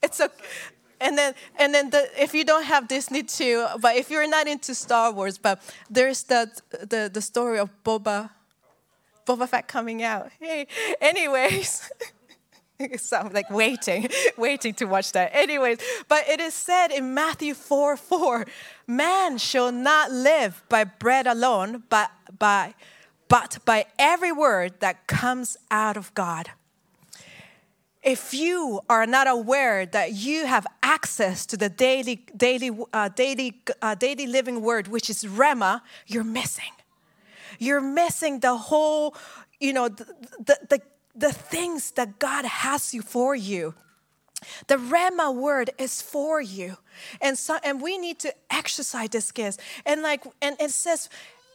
it's 0.02 0.22
a. 0.22 0.32
And 1.02 1.18
then, 1.18 1.34
and 1.58 1.74
then 1.74 1.90
the, 1.90 2.08
if 2.16 2.36
you 2.36 2.46
don't 2.46 2.64
have 2.64 2.88
Disney 2.88 3.24
too, 3.24 3.66
but 3.82 3.96
if 3.96 4.12
you're 4.12 4.30
not 4.30 4.48
into 4.48 4.76
Star 4.76 5.12
Wars, 5.12 5.40
but 5.40 5.60
there's 5.90 6.24
the 6.24 6.50
the, 6.70 7.10
the 7.12 7.22
story 7.22 7.58
of 7.58 7.72
Boba, 7.84 8.30
Boba 9.26 9.50
Fett 9.50 9.68
coming 9.68 10.04
out. 10.04 10.30
Hey, 10.40 10.68
anyways. 11.02 11.90
so 12.98 13.18
I'm 13.18 13.34
like 13.34 13.50
waiting, 13.50 14.10
waiting 14.38 14.74
to 14.76 14.86
watch 14.86 15.12
that. 15.14 15.32
Anyways, 15.34 15.80
but 16.08 16.28
it 16.28 16.40
is 16.40 16.54
said 16.54 16.90
in 16.90 17.14
Matthew 17.14 17.54
4 17.54 17.98
4, 17.98 18.46
man 18.88 19.38
shall 19.38 19.72
not 19.72 20.12
live 20.12 20.64
by 20.70 20.84
bread 20.84 21.28
alone, 21.28 21.84
but 21.90 22.12
by 22.38 22.74
but 23.28 23.60
by 23.64 23.86
every 23.98 24.34
word 24.34 24.74
that 24.82 25.08
comes 25.08 25.56
out 25.70 25.96
of 25.96 26.14
God. 26.14 26.50
If 28.04 28.34
you 28.34 28.82
are 28.90 29.06
not 29.06 29.26
aware 29.28 29.86
that 29.86 30.12
you 30.14 30.48
have 30.48 30.68
access 30.84 31.46
to 31.46 31.56
the 31.56 31.70
daily, 31.70 32.26
daily, 32.36 32.72
uh, 32.92 33.08
daily, 33.08 33.62
uh, 33.82 33.96
daily 33.96 34.28
living 34.28 34.62
word, 34.62 34.90
which 34.90 35.10
is 35.10 35.24
Rhema, 35.24 35.82
you're 36.08 36.26
missing. 36.26 36.74
You're 37.58 37.80
missing 37.80 38.40
the 38.40 38.58
whole, 38.58 39.16
you 39.62 39.72
know, 39.72 39.88
the, 39.88 40.06
the, 40.40 40.58
the 40.70 40.82
the 41.22 41.32
things 41.32 41.92
that 41.92 42.20
God 42.20 42.46
has 42.46 42.94
you 42.94 43.02
for 43.02 43.36
you. 43.36 43.76
The 44.68 44.76
Rhema 44.76 45.34
word 45.34 45.70
is 45.78 46.02
for 46.02 46.42
you. 46.42 46.78
And 47.22 47.38
so 47.38 47.60
and 47.64 47.82
we 47.82 47.98
need 47.98 48.20
to 48.20 48.34
exercise 48.50 49.10
this 49.10 49.32
gift. 49.32 49.60
And 49.86 50.02
like 50.02 50.24
and 50.42 50.58
it 50.60 50.72
says 50.72 51.10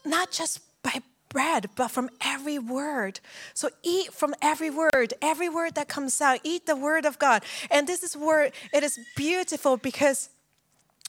not 0.05 0.31
just 0.31 0.61
by 0.83 1.03
bread, 1.29 1.69
but 1.75 1.89
from 1.89 2.09
every 2.21 2.59
word. 2.59 3.19
So 3.55 3.71
eat 3.83 4.13
from 4.13 4.35
every 4.41 4.71
word, 4.71 5.15
every 5.21 5.49
word 5.49 5.75
that 5.75 5.89
comes 5.89 6.21
out. 6.21 6.39
Eat 6.45 6.67
the 6.67 6.77
word 6.77 7.05
of 7.05 7.19
God. 7.19 7.43
And 7.71 7.89
this 7.89 8.05
is 8.05 8.17
where 8.17 8.53
it 8.73 8.83
is 8.85 8.99
beautiful 9.17 9.77
because 9.77 10.31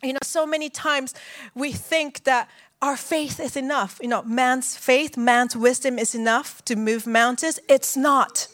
you 0.02 0.14
know 0.14 0.20
so 0.24 0.46
many 0.46 0.70
times 0.70 1.14
we 1.54 1.72
think 1.72 2.24
that 2.24 2.50
our 2.82 2.98
faith 2.98 3.40
is 3.40 3.56
enough. 3.56 4.00
You 4.02 4.08
know, 4.08 4.24
man's 4.24 4.76
faith, 4.76 5.18
man's 5.18 5.56
wisdom 5.56 5.98
is 5.98 6.14
enough 6.14 6.64
to 6.66 6.76
move 6.76 7.08
mountains. 7.08 7.60
It's 7.68 7.98
not. 7.98 8.48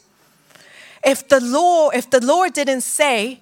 If 1.06 1.28
the 1.28 1.42
Lord, 1.42 1.96
if 1.96 2.10
the 2.10 2.26
Lord 2.26 2.54
didn't 2.54 2.82
say, 2.82 3.42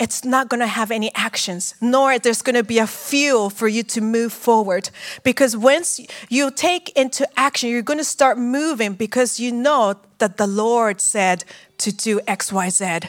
it's 0.00 0.24
not 0.24 0.48
going 0.48 0.60
to 0.60 0.66
have 0.66 0.90
any 0.90 1.14
actions, 1.14 1.74
nor 1.80 2.18
there's 2.18 2.40
going 2.40 2.56
to 2.56 2.64
be 2.64 2.78
a 2.78 2.86
fuel 2.86 3.50
for 3.50 3.68
you 3.68 3.82
to 3.82 4.00
move 4.00 4.32
forward. 4.32 4.88
Because 5.22 5.54
once 5.54 6.00
you 6.30 6.50
take 6.50 6.88
into 6.96 7.28
action, 7.38 7.68
you're 7.68 7.82
going 7.82 7.98
to 7.98 8.04
start 8.04 8.38
moving 8.38 8.94
because 8.94 9.38
you 9.38 9.52
know 9.52 9.94
that 10.16 10.38
the 10.38 10.46
Lord 10.46 11.02
said 11.02 11.44
to 11.78 11.92
do 11.92 12.18
X, 12.26 12.50
Y, 12.50 12.70
Z. 12.70 13.00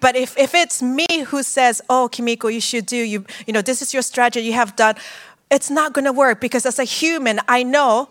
But 0.00 0.16
if, 0.16 0.36
if 0.36 0.52
it's 0.52 0.82
me 0.82 1.06
who 1.26 1.44
says, 1.44 1.80
oh, 1.88 2.08
Kimiko, 2.10 2.48
you 2.48 2.60
should 2.60 2.86
do, 2.86 2.96
you, 2.96 3.24
you 3.46 3.52
know, 3.52 3.62
this 3.62 3.80
is 3.80 3.94
your 3.94 4.02
strategy 4.02 4.44
you 4.44 4.52
have 4.52 4.74
done, 4.74 4.96
it's 5.52 5.70
not 5.70 5.92
going 5.92 6.06
to 6.06 6.12
work 6.12 6.40
because 6.40 6.64
as 6.64 6.78
a 6.78 6.84
human, 6.84 7.38
I 7.46 7.62
know 7.62 8.08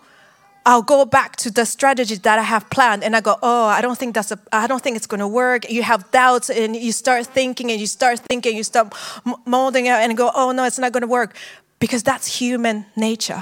I'll 0.63 0.83
go 0.83 1.05
back 1.05 1.37
to 1.37 1.49
the 1.49 1.65
strategy 1.65 2.15
that 2.15 2.37
I 2.37 2.43
have 2.43 2.69
planned 2.69 3.03
and 3.03 3.15
I 3.15 3.21
go, 3.21 3.35
oh, 3.41 3.65
I 3.65 3.81
don't 3.81 3.97
think 3.97 4.13
that's 4.13 4.31
a, 4.31 4.39
I 4.51 4.67
don't 4.67 4.81
think 4.81 4.95
it's 4.95 5.07
going 5.07 5.21
to 5.21 5.27
work. 5.27 5.67
You 5.67 5.81
have 5.81 6.11
doubts 6.11 6.51
and 6.51 6.75
you 6.75 6.91
start 6.91 7.25
thinking 7.25 7.71
and 7.71 7.81
you 7.81 7.87
start 7.87 8.19
thinking, 8.19 8.55
you 8.55 8.63
start 8.63 8.93
molding 9.47 9.87
it 9.87 9.89
and 9.89 10.15
go, 10.15 10.29
oh, 10.35 10.51
no, 10.51 10.63
it's 10.65 10.77
not 10.77 10.91
going 10.91 11.01
to 11.01 11.07
work 11.07 11.35
because 11.79 12.03
that's 12.03 12.27
human 12.39 12.85
nature. 12.95 13.41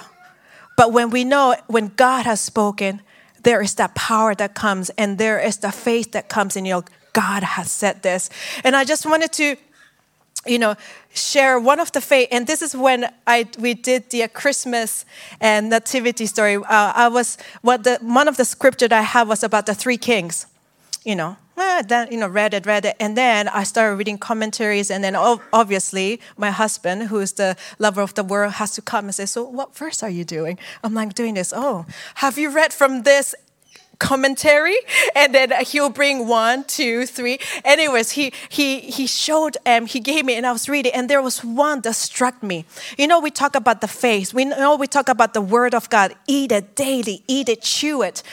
But 0.77 0.93
when 0.93 1.09
we 1.09 1.25
know, 1.25 1.57
when 1.67 1.91
God 1.97 2.25
has 2.25 2.39
spoken, 2.39 3.01
there 3.43 3.61
is 3.61 3.75
that 3.75 3.95
power 3.95 4.33
that 4.35 4.55
comes 4.55 4.89
and 4.91 5.17
there 5.17 5.39
is 5.39 5.57
the 5.57 5.73
faith 5.73 6.13
that 6.13 6.29
comes 6.29 6.55
in 6.55 6.63
you. 6.63 6.85
God 7.11 7.43
has 7.43 7.69
said 7.69 8.01
this. 8.01 8.29
And 8.63 8.77
I 8.77 8.85
just 8.85 9.05
wanted 9.05 9.33
to 9.33 9.57
you 10.49 10.59
know, 10.59 10.75
share 11.13 11.59
one 11.59 11.79
of 11.79 11.91
the 11.91 12.01
faith, 12.01 12.27
and 12.31 12.47
this 12.47 12.61
is 12.61 12.75
when 12.75 13.11
I 13.27 13.47
we 13.59 13.73
did 13.73 14.09
the 14.09 14.27
Christmas 14.27 15.05
and 15.39 15.69
nativity 15.69 16.25
story. 16.25 16.55
Uh, 16.55 16.93
I 16.95 17.07
was 17.07 17.37
what 17.61 17.83
the 17.83 17.99
one 18.01 18.27
of 18.27 18.37
the 18.37 18.45
scripture 18.45 18.87
that 18.87 18.99
I 18.99 19.03
have 19.03 19.27
was 19.27 19.43
about 19.43 19.65
the 19.65 19.75
three 19.75 19.97
kings, 19.97 20.47
you 21.05 21.15
know. 21.15 21.37
Eh, 21.57 21.81
then 21.81 22.07
you 22.09 22.17
know, 22.17 22.27
read 22.27 22.53
it, 22.53 22.65
read 22.65 22.85
it, 22.85 22.95
and 23.01 23.17
then 23.17 23.49
I 23.49 23.63
started 23.63 23.97
reading 23.97 24.17
commentaries, 24.17 24.89
and 24.89 25.03
then 25.03 25.15
obviously 25.15 26.21
my 26.37 26.51
husband, 26.51 27.03
who 27.09 27.19
is 27.19 27.33
the 27.33 27.57
lover 27.79 28.01
of 28.01 28.13
the 28.13 28.23
world, 28.23 28.53
has 28.53 28.71
to 28.75 28.81
come 28.81 29.05
and 29.05 29.15
say, 29.15 29.25
"So, 29.25 29.43
what 29.43 29.75
verse 29.75 30.01
are 30.01 30.09
you 30.09 30.23
doing?" 30.23 30.57
I'm 30.83 30.93
like, 30.93 31.13
"Doing 31.13 31.33
this." 31.33 31.53
Oh, 31.53 31.85
have 32.15 32.37
you 32.37 32.49
read 32.49 32.71
from 32.73 33.03
this 33.03 33.35
commentary 33.99 34.77
and 35.15 35.35
then 35.35 35.51
he'll 35.65 35.89
bring 35.89 36.27
one 36.27 36.63
two 36.63 37.05
three. 37.05 37.37
Anyways 37.63 38.11
he 38.11 38.31
he 38.49 38.79
he 38.79 39.05
showed 39.05 39.57
um 39.65 39.85
he 39.85 39.99
gave 39.99 40.25
me 40.25 40.35
and 40.35 40.45
i 40.47 40.51
was 40.51 40.67
reading 40.69 40.93
and 40.93 41.09
there 41.09 41.21
was 41.21 41.43
one 41.43 41.81
that 41.81 41.95
struck 41.95 42.41
me. 42.41 42.65
You 42.97 43.07
know 43.07 43.19
we 43.19 43.29
talk 43.29 43.55
about 43.55 43.81
the 43.81 43.87
faith. 43.87 44.33
We 44.33 44.45
know 44.45 44.75
we 44.75 44.87
talk 44.87 45.09
about 45.09 45.33
the 45.33 45.41
word 45.41 45.75
of 45.75 45.89
god. 45.89 46.15
Eat 46.27 46.51
it 46.51 46.75
daily. 46.75 47.23
Eat 47.27 47.49
it. 47.49 47.61
Chew 47.61 48.01
it. 48.01 48.23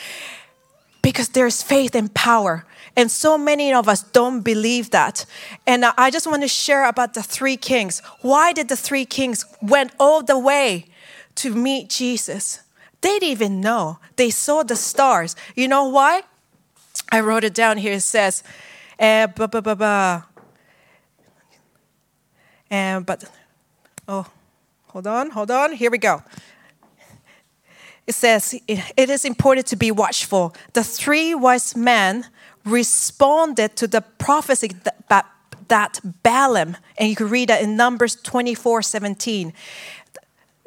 Because 1.01 1.29
there's 1.29 1.61
faith 1.61 1.93
and 1.95 2.13
power. 2.13 2.65
And 2.95 3.11
so 3.11 3.37
many 3.37 3.71
of 3.73 3.87
us 3.87 4.01
don't 4.01 4.41
believe 4.41 4.89
that. 4.91 5.25
And 5.67 5.85
i 5.85 6.09
just 6.09 6.25
want 6.25 6.41
to 6.41 6.47
share 6.47 6.87
about 6.87 7.13
the 7.13 7.21
three 7.21 7.57
kings. 7.57 8.01
Why 8.21 8.53
did 8.53 8.69
the 8.69 8.77
three 8.77 9.05
kings 9.05 9.45
went 9.61 9.91
all 9.99 10.23
the 10.23 10.39
way 10.39 10.85
to 11.37 11.53
meet 11.53 11.89
jesus 11.89 12.61
they 13.01 13.19
didn't 13.19 13.29
even 13.29 13.61
know. 13.61 13.99
They 14.15 14.29
saw 14.29 14.63
the 14.63 14.75
stars. 14.75 15.35
You 15.55 15.67
know 15.67 15.85
why? 15.85 16.23
I 17.11 17.19
wrote 17.21 17.43
it 17.43 17.53
down 17.53 17.77
here. 17.77 17.93
It 17.93 18.01
says, 18.01 18.43
eh, 18.99 19.27
bah, 19.27 19.47
bah, 19.47 19.61
bah, 19.61 19.75
bah. 19.75 20.21
Eh, 22.69 22.75
and 22.75 23.05
but 23.05 23.23
oh, 24.07 24.25
hold 24.87 25.07
on, 25.07 25.29
hold 25.31 25.51
on. 25.51 25.73
Here 25.73 25.89
we 25.89 25.97
go. 25.97 26.21
It 28.05 28.15
says 28.15 28.55
it 28.67 29.09
is 29.09 29.25
important 29.25 29.67
to 29.67 29.75
be 29.75 29.91
watchful. 29.91 30.55
The 30.73 30.83
three 30.83 31.35
wise 31.35 31.75
men 31.75 32.25
responded 32.65 33.75
to 33.77 33.87
the 33.87 34.01
prophecy 34.01 34.71
that, 35.09 35.25
that 35.67 35.99
Balaam, 36.23 36.77
and 36.97 37.09
you 37.09 37.15
can 37.15 37.29
read 37.29 37.49
that 37.49 37.61
in 37.61 37.75
Numbers 37.75 38.15
24 38.15 38.81
17 38.81 39.53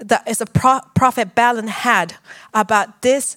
that 0.00 0.26
is 0.26 0.40
a 0.40 0.46
pro- 0.46 0.80
prophet 0.94 1.34
Balaam 1.34 1.68
had 1.68 2.16
about 2.52 3.02
this 3.02 3.36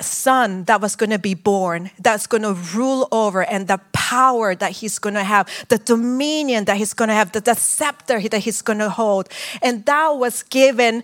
son 0.00 0.64
that 0.64 0.80
was 0.80 0.94
going 0.94 1.10
to 1.10 1.18
be 1.18 1.34
born, 1.34 1.90
that's 1.98 2.26
going 2.26 2.42
to 2.42 2.52
rule 2.52 3.08
over, 3.10 3.44
and 3.44 3.66
the 3.66 3.80
power 3.92 4.54
that 4.54 4.72
he's 4.72 4.98
going 4.98 5.14
to 5.14 5.24
have, 5.24 5.48
the 5.68 5.78
dominion 5.78 6.64
that 6.66 6.76
he's 6.76 6.94
going 6.94 7.08
to 7.08 7.14
have, 7.14 7.32
the, 7.32 7.40
the 7.40 7.54
scepter 7.54 8.20
that 8.28 8.40
he's 8.40 8.62
going 8.62 8.78
to 8.78 8.90
hold. 8.90 9.28
And 9.62 9.84
that 9.86 10.08
was 10.10 10.42
given 10.42 11.02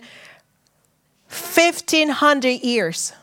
1500 1.29 2.47
years. 2.63 3.13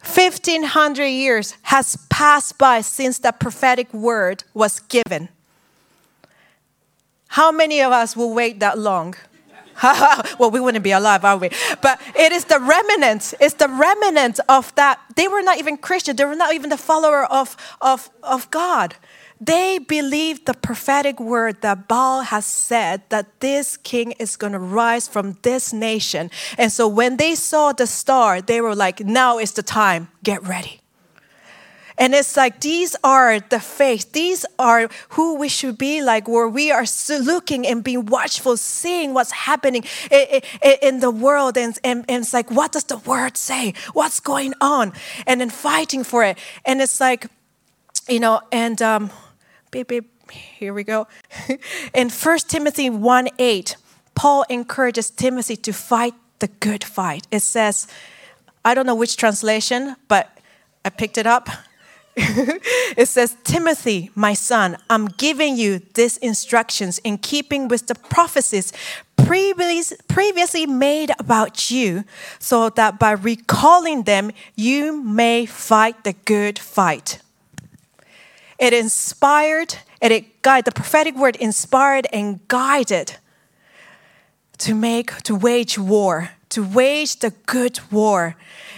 1500 0.00 1.06
years 1.06 1.54
has 1.62 1.96
passed 2.10 2.58
by 2.58 2.80
since 2.80 3.20
that 3.20 3.38
prophetic 3.38 3.92
word 3.94 4.42
was 4.52 4.80
given. 4.80 5.28
How 7.28 7.52
many 7.52 7.80
of 7.80 7.92
us 7.92 8.16
will 8.16 8.34
wait 8.34 8.58
that 8.60 8.78
long? 8.78 9.14
well, 10.38 10.50
we 10.50 10.60
wouldn't 10.60 10.84
be 10.84 10.92
alive, 10.92 11.24
are 11.24 11.36
we? 11.36 11.50
But 11.80 12.00
it 12.16 12.32
is 12.32 12.44
the 12.44 12.60
remnant. 12.60 13.34
It's 13.40 13.54
the 13.54 13.68
remnant 13.68 14.40
of 14.48 14.74
that. 14.74 15.00
They 15.16 15.28
were 15.28 15.42
not 15.42 15.58
even 15.58 15.76
Christian. 15.76 16.16
They 16.16 16.24
were 16.24 16.34
not 16.34 16.54
even 16.54 16.70
the 16.70 16.76
follower 16.76 17.24
of, 17.24 17.56
of, 17.80 18.10
of 18.22 18.50
God. 18.50 18.96
They 19.40 19.78
believed 19.78 20.46
the 20.46 20.54
prophetic 20.54 21.18
word 21.18 21.62
that 21.62 21.88
Baal 21.88 22.22
has 22.22 22.46
said 22.46 23.02
that 23.08 23.40
this 23.40 23.76
king 23.76 24.12
is 24.12 24.36
going 24.36 24.52
to 24.52 24.60
rise 24.60 25.08
from 25.08 25.36
this 25.42 25.72
nation. 25.72 26.30
And 26.58 26.70
so 26.70 26.86
when 26.86 27.16
they 27.16 27.34
saw 27.34 27.72
the 27.72 27.88
star, 27.88 28.40
they 28.40 28.60
were 28.60 28.76
like, 28.76 29.00
now 29.00 29.38
is 29.38 29.52
the 29.52 29.64
time. 29.64 30.08
Get 30.22 30.46
ready. 30.46 30.81
And 32.02 32.16
it's 32.16 32.36
like 32.36 32.60
these 32.60 32.96
are 33.04 33.38
the 33.38 33.60
faith, 33.60 34.10
these 34.10 34.44
are 34.58 34.88
who 35.10 35.36
we 35.36 35.48
should 35.48 35.78
be 35.78 36.02
like, 36.02 36.26
where 36.26 36.48
we 36.48 36.72
are 36.72 36.84
looking 37.08 37.64
and 37.64 37.84
being 37.84 38.06
watchful, 38.06 38.56
seeing 38.56 39.14
what's 39.14 39.30
happening 39.30 39.84
in 40.82 40.98
the 40.98 41.12
world. 41.12 41.56
And, 41.56 41.78
and, 41.84 42.04
it's 42.08 42.34
like, 42.34 42.50
what 42.50 42.72
does 42.72 42.82
the 42.82 42.96
word 42.96 43.36
say? 43.36 43.74
What's 43.92 44.18
going 44.18 44.52
on? 44.60 44.92
And 45.28 45.40
then 45.40 45.48
fighting 45.48 46.02
for 46.02 46.24
it. 46.24 46.38
And 46.64 46.82
it's 46.82 46.98
like, 46.98 47.28
you 48.08 48.18
know, 48.18 48.40
and 48.50 48.82
um, 48.82 49.12
beep, 49.70 49.86
beep, 49.86 50.10
here 50.28 50.74
we 50.74 50.82
go. 50.82 51.06
in 51.94 52.10
1 52.10 52.38
Timothy 52.48 52.90
1 52.90 53.28
8, 53.38 53.76
Paul 54.16 54.44
encourages 54.48 55.08
Timothy 55.08 55.54
to 55.54 55.72
fight 55.72 56.14
the 56.40 56.48
good 56.48 56.82
fight. 56.82 57.28
It 57.30 57.42
says, 57.42 57.86
I 58.64 58.74
don't 58.74 58.86
know 58.86 58.96
which 58.96 59.16
translation, 59.16 59.94
but 60.08 60.36
I 60.84 60.90
picked 60.90 61.16
it 61.16 61.28
up. 61.28 61.48
it 62.16 63.08
says, 63.08 63.36
Timothy, 63.42 64.10
my 64.14 64.34
son, 64.34 64.76
I'm 64.90 65.06
giving 65.06 65.56
you 65.56 65.80
these 65.94 66.18
instructions 66.18 66.98
in 66.98 67.16
keeping 67.16 67.68
with 67.68 67.86
the 67.86 67.94
prophecies 67.94 68.72
previously 69.16 70.66
made 70.66 71.10
about 71.18 71.70
you, 71.70 72.04
so 72.38 72.68
that 72.70 72.98
by 72.98 73.12
recalling 73.12 74.02
them, 74.02 74.30
you 74.56 75.02
may 75.02 75.46
fight 75.46 76.04
the 76.04 76.12
good 76.12 76.58
fight. 76.58 77.20
It 78.58 78.74
inspired 78.74 79.76
and 80.02 80.12
it 80.12 80.42
guided, 80.42 80.66
the 80.66 80.72
prophetic 80.72 81.16
word 81.16 81.36
inspired 81.36 82.06
and 82.12 82.46
guided 82.48 83.16
to 84.58 84.74
make, 84.74 85.16
to 85.22 85.34
wage 85.34 85.78
war, 85.78 86.30
to 86.50 86.62
wage 86.62 87.20
the 87.20 87.30
good 87.46 87.80
war 87.90 88.36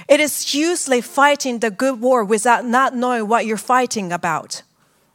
it 0.08 0.20
is 0.20 0.54
useless 0.54 1.06
fighting 1.06 1.60
the 1.60 1.70
good 1.70 2.00
war 2.00 2.24
without 2.24 2.64
not 2.64 2.94
knowing 2.94 3.28
what 3.28 3.46
you're 3.46 3.56
fighting 3.56 4.12
about. 4.12 4.62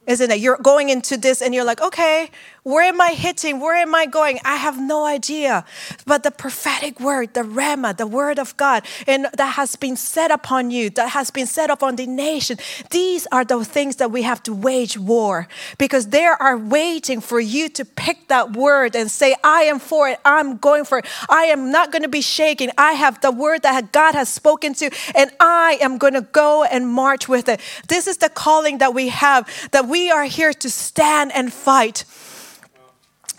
Isn't 0.06 0.30
it? 0.30 0.40
You're 0.40 0.56
going 0.56 0.88
into 0.88 1.16
this 1.16 1.40
and 1.40 1.54
you're 1.54 1.64
like, 1.64 1.80
okay, 1.80 2.30
where 2.62 2.82
am 2.82 3.00
I 3.00 3.12
hitting? 3.12 3.58
Where 3.58 3.76
am 3.76 3.94
I 3.94 4.06
going? 4.06 4.38
I 4.44 4.56
have 4.56 4.80
no 4.80 5.06
idea. 5.06 5.64
But 6.06 6.22
the 6.22 6.30
prophetic 6.30 7.00
word, 7.00 7.34
the 7.34 7.42
Rhema, 7.42 7.96
the 7.96 8.06
word 8.06 8.38
of 8.38 8.56
God, 8.56 8.84
and 9.06 9.26
that 9.34 9.54
has 9.54 9.76
been 9.76 9.96
set 9.96 10.30
upon 10.30 10.70
you, 10.70 10.90
that 10.90 11.10
has 11.10 11.30
been 11.30 11.46
set 11.46 11.70
upon 11.70 11.96
the 11.96 12.06
nation, 12.06 12.58
these 12.90 13.26
are 13.32 13.44
the 13.44 13.64
things 13.64 13.96
that 13.96 14.10
we 14.10 14.22
have 14.22 14.42
to 14.42 14.52
wage 14.52 14.98
war 14.98 15.48
because 15.78 16.08
they 16.08 16.24
are 16.26 16.58
waiting 16.58 17.20
for 17.20 17.40
you 17.40 17.68
to 17.70 17.84
pick 17.84 18.28
that 18.28 18.52
word 18.52 18.94
and 18.94 19.10
say, 19.10 19.34
I 19.42 19.62
am 19.62 19.78
for 19.78 20.08
it. 20.08 20.20
I'm 20.24 20.58
going 20.58 20.84
for 20.84 20.98
it. 20.98 21.06
I 21.28 21.44
am 21.44 21.70
not 21.70 21.92
going 21.92 22.02
to 22.02 22.08
be 22.08 22.20
shaken. 22.20 22.70
I 22.76 22.92
have 22.92 23.20
the 23.20 23.30
word 23.30 23.62
that 23.62 23.92
God 23.92 24.14
has 24.14 24.28
spoken 24.28 24.74
to, 24.74 24.90
and 25.14 25.30
I 25.40 25.78
am 25.80 25.98
going 25.98 26.14
to 26.14 26.22
go 26.22 26.64
and 26.64 26.86
march 26.86 27.28
with 27.28 27.48
it. 27.48 27.60
This 27.88 28.06
is 28.06 28.18
the 28.18 28.28
calling 28.28 28.78
that 28.78 28.94
we 28.94 29.08
have, 29.08 29.48
that 29.72 29.86
we 29.86 30.10
are 30.10 30.24
here 30.24 30.52
to 30.52 30.70
stand 30.70 31.32
and 31.32 31.52
fight. 31.52 32.04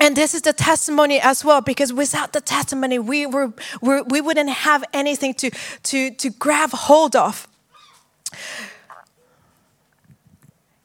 And 0.01 0.15
this 0.15 0.33
is 0.33 0.41
the 0.41 0.51
testimony 0.51 1.21
as 1.21 1.45
well, 1.45 1.61
because 1.61 1.93
without 1.93 2.33
the 2.33 2.41
testimony, 2.41 2.97
we, 2.97 3.27
were, 3.27 3.53
we, 3.81 4.01
we 4.01 4.19
wouldn't 4.19 4.49
have 4.49 4.83
anything 4.93 5.35
to, 5.35 5.51
to, 5.83 6.09
to 6.09 6.31
grab 6.31 6.71
hold 6.71 7.15
of. 7.15 7.47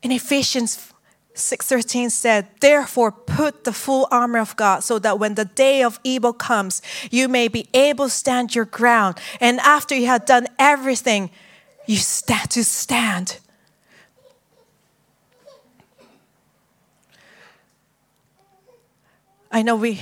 In 0.02 0.12
Ephesians 0.12 0.92
6:13 1.34 2.10
said, 2.10 2.46
"Therefore 2.60 3.10
put 3.10 3.64
the 3.64 3.72
full 3.72 4.06
armor 4.10 4.38
of 4.38 4.54
God 4.56 4.84
so 4.84 4.98
that 4.98 5.18
when 5.18 5.34
the 5.34 5.46
day 5.46 5.82
of 5.82 5.98
evil 6.04 6.34
comes, 6.34 6.82
you 7.10 7.26
may 7.26 7.48
be 7.48 7.68
able 7.72 8.06
to 8.06 8.10
stand 8.10 8.54
your 8.54 8.66
ground. 8.66 9.18
And 9.40 9.60
after 9.60 9.94
you 9.94 10.06
have 10.06 10.26
done 10.26 10.46
everything, 10.58 11.30
you 11.86 11.96
stand 11.96 12.50
to 12.50 12.64
stand." 12.64 13.38
I 19.50 19.62
know 19.62 19.76
we, 19.76 20.00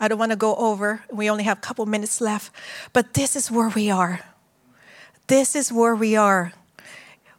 I 0.00 0.08
don't 0.08 0.18
want 0.18 0.32
to 0.32 0.36
go 0.36 0.54
over, 0.56 1.04
we 1.12 1.28
only 1.28 1.44
have 1.44 1.58
a 1.58 1.60
couple 1.60 1.84
minutes 1.86 2.20
left, 2.20 2.52
but 2.92 3.14
this 3.14 3.34
is 3.34 3.50
where 3.50 3.68
we 3.68 3.90
are. 3.90 4.20
This 5.26 5.54
is 5.54 5.72
where 5.72 5.94
we 5.94 6.16
are. 6.16 6.52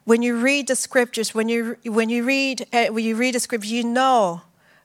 When 0.04 0.22
you 0.22 0.38
read 0.38 0.68
the 0.68 0.76
scriptures, 0.76 1.34
when 1.34 1.50
you, 1.50 1.78
when 1.86 2.10
you, 2.10 2.24
read, 2.24 2.68
uh, 2.74 2.88
when 2.88 3.06
you 3.06 3.16
read 3.16 3.36
the 3.36 3.40
scriptures, 3.40 3.72
you 3.72 3.84
know 3.84 4.42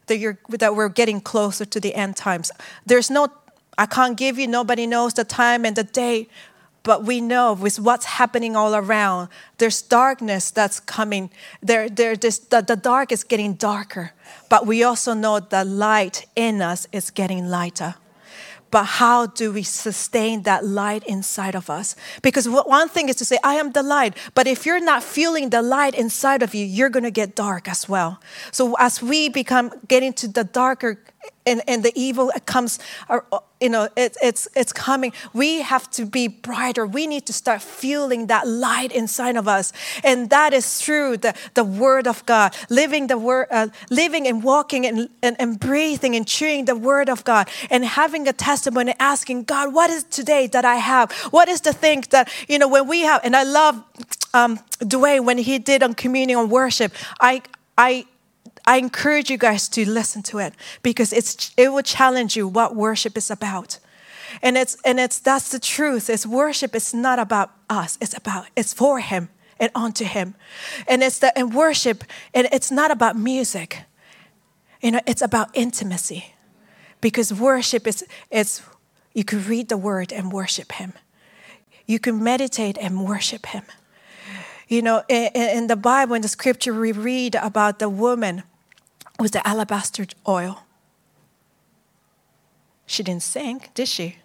that, 0.07 0.17
you're, 0.17 0.37
that 0.49 0.75
we're 0.75 0.89
getting 0.89 1.19
closer 1.19 1.65
to 1.65 1.79
the 1.79 1.95
end 1.95 2.15
times. 2.15 2.51
There's 2.85 3.09
no, 3.09 3.27
I 3.77 3.85
can't 3.85 4.17
give 4.17 4.39
you, 4.39 4.47
nobody 4.47 4.87
knows 4.87 5.13
the 5.13 5.23
time 5.23 5.65
and 5.65 5.75
the 5.75 5.83
day, 5.83 6.27
but 6.85 7.03
we 7.03 7.19
know 7.19 7.51
with 7.51 7.79
what's 7.79 8.05
happening 8.05 8.55
all 8.55 8.75
around, 8.75 9.27
there's 9.57 9.81
darkness 9.81 10.51
that's 10.51 10.79
coming. 10.79 11.31
There, 11.61 11.89
there, 11.89 12.15
this, 12.15 12.39
the, 12.39 12.61
the 12.61 12.77
dark 12.77 13.11
is 13.11 13.25
getting 13.25 13.55
darker, 13.55 14.13
but 14.49 14.65
we 14.65 14.83
also 14.83 15.13
know 15.13 15.41
the 15.41 15.65
light 15.65 16.27
in 16.35 16.61
us 16.61 16.87
is 16.93 17.09
getting 17.09 17.47
lighter 17.47 17.95
but 18.75 18.83
how 18.83 19.25
do 19.25 19.53
we 19.53 19.63
sustain 19.63 20.43
that 20.43 20.65
light 20.65 21.01
inside 21.05 21.55
of 21.55 21.69
us? 21.69 21.95
Because 22.21 22.45
one 22.49 22.89
thing 22.89 23.07
is 23.07 23.15
to 23.15 23.23
say, 23.23 23.37
I 23.41 23.53
am 23.55 23.71
the 23.71 23.81
light, 23.81 24.17
but 24.33 24.47
if 24.47 24.65
you're 24.65 24.83
not 24.83 25.01
feeling 25.01 25.49
the 25.49 25.61
light 25.61 25.95
inside 25.95 26.43
of 26.43 26.53
you, 26.53 26.65
you're 26.65 26.89
going 26.89 27.05
to 27.05 27.09
get 27.21 27.35
dark 27.35 27.69
as 27.69 27.87
well. 27.87 28.19
So 28.51 28.75
as 28.77 29.01
we 29.01 29.29
become 29.29 29.71
getting 29.87 30.11
to 30.13 30.27
the 30.27 30.43
darker 30.43 30.99
and, 31.45 31.61
and 31.69 31.83
the 31.83 31.93
evil 31.95 32.31
comes, 32.45 32.79
uh, 33.07 33.21
you 33.61 33.69
know, 33.69 33.87
it, 33.95 34.17
it's, 34.21 34.47
it's 34.55 34.73
coming. 34.73 35.13
We 35.33 35.61
have 35.61 35.89
to 35.91 36.05
be 36.05 36.27
brighter. 36.27 36.85
We 36.85 37.07
need 37.07 37.25
to 37.27 37.33
start 37.33 37.61
fueling 37.61 38.27
that 38.27 38.47
light 38.47 38.91
inside 38.91 39.37
of 39.37 39.47
us. 39.47 39.71
And 40.03 40.29
that 40.29 40.53
is 40.53 40.81
through 40.81 41.17
the, 41.17 41.33
the 41.53 41.63
word 41.63 42.05
of 42.05 42.25
God, 42.25 42.55
living 42.69 43.07
the 43.07 43.17
word, 43.17 43.47
uh, 43.51 43.69
living 43.89 44.27
and 44.27 44.43
walking 44.43 44.85
and, 44.85 45.09
and, 45.23 45.35
and 45.39 45.59
breathing 45.59 46.15
and 46.15 46.27
chewing 46.27 46.65
the 46.65 46.75
word 46.75 47.09
of 47.09 47.23
God 47.23 47.49
and 47.69 47.85
having 47.85 48.27
a 48.27 48.33
testimony, 48.33 48.93
asking 48.99 49.43
God, 49.43 49.73
what 49.73 49.89
is 49.89 50.03
today 50.03 50.47
that 50.47 50.65
I 50.65 50.75
have? 50.75 51.11
What 51.31 51.47
is 51.47 51.61
the 51.61 51.73
thing 51.73 52.03
that, 52.09 52.29
you 52.49 52.59
know, 52.59 52.67
when 52.67 52.87
we 52.87 53.01
have, 53.01 53.21
and 53.23 53.35
I 53.35 53.43
love 53.43 53.81
um, 54.33 54.59
Dwayne 54.79 55.23
when 55.23 55.37
he 55.37 55.59
did 55.59 55.81
on 55.81 55.93
communion 55.93 56.39
on 56.39 56.49
worship, 56.49 56.91
I, 57.21 57.41
I, 57.77 58.05
I 58.67 58.77
encourage 58.77 59.29
you 59.29 59.37
guys 59.37 59.69
to 59.69 59.87
listen 59.89 60.23
to 60.23 60.39
it 60.39 60.53
because 60.81 61.13
it's 61.13 61.51
it 61.55 61.71
will 61.71 61.83
challenge 61.83 62.35
you 62.35 62.47
what 62.47 62.75
worship 62.75 63.17
is 63.17 63.29
about. 63.29 63.79
And 64.41 64.57
it's 64.57 64.77
and 64.83 64.99
it's 64.99 65.19
that's 65.19 65.49
the 65.49 65.59
truth. 65.59 66.09
It's 66.09 66.25
worship 66.25 66.75
is 66.75 66.93
not 66.93 67.19
about 67.19 67.51
us. 67.69 67.97
It's 68.01 68.17
about 68.17 68.47
it's 68.55 68.73
for 68.73 68.99
him 68.99 69.29
and 69.59 69.71
unto 69.75 70.03
him. 70.05 70.35
And 70.87 71.03
it's 71.03 71.19
the 71.19 71.37
and 71.37 71.53
worship 71.53 72.03
and 72.33 72.47
it's 72.51 72.71
not 72.71 72.91
about 72.91 73.15
music. 73.15 73.83
You 74.81 74.91
know, 74.91 75.01
it's 75.05 75.21
about 75.21 75.49
intimacy. 75.53 76.33
Because 77.01 77.31
worship 77.31 77.85
is 77.87 78.03
it's 78.31 78.61
you 79.13 79.23
can 79.23 79.45
read 79.45 79.69
the 79.69 79.77
word 79.77 80.11
and 80.11 80.31
worship 80.31 80.71
him. 80.73 80.93
You 81.85 81.99
can 81.99 82.23
meditate 82.23 82.77
and 82.79 83.05
worship 83.05 83.45
him. 83.45 83.63
You 84.67 84.81
know, 84.81 85.03
in, 85.07 85.31
in 85.35 85.67
the 85.67 85.75
Bible, 85.75 86.15
in 86.15 86.23
the 86.23 86.27
scripture, 86.27 86.73
we 86.73 86.91
read 86.91 87.35
about 87.35 87.77
the 87.77 87.87
woman 87.87 88.41
with 89.19 89.31
the 89.31 89.47
alabaster 89.47 90.05
oil. 90.27 90.63
She 92.85 93.03
didn't 93.03 93.23
sink, 93.23 93.73
did 93.73 93.87
she? 93.87 94.17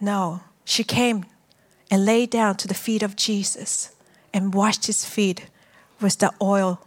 No, 0.00 0.40
she 0.64 0.82
came 0.82 1.26
and 1.90 2.04
lay 2.04 2.26
down 2.26 2.56
to 2.56 2.68
the 2.68 2.74
feet 2.74 3.02
of 3.02 3.16
Jesus 3.16 3.94
and 4.32 4.54
washed 4.54 4.86
his 4.86 5.04
feet 5.04 5.46
with 6.00 6.18
the 6.18 6.32
oil. 6.40 6.80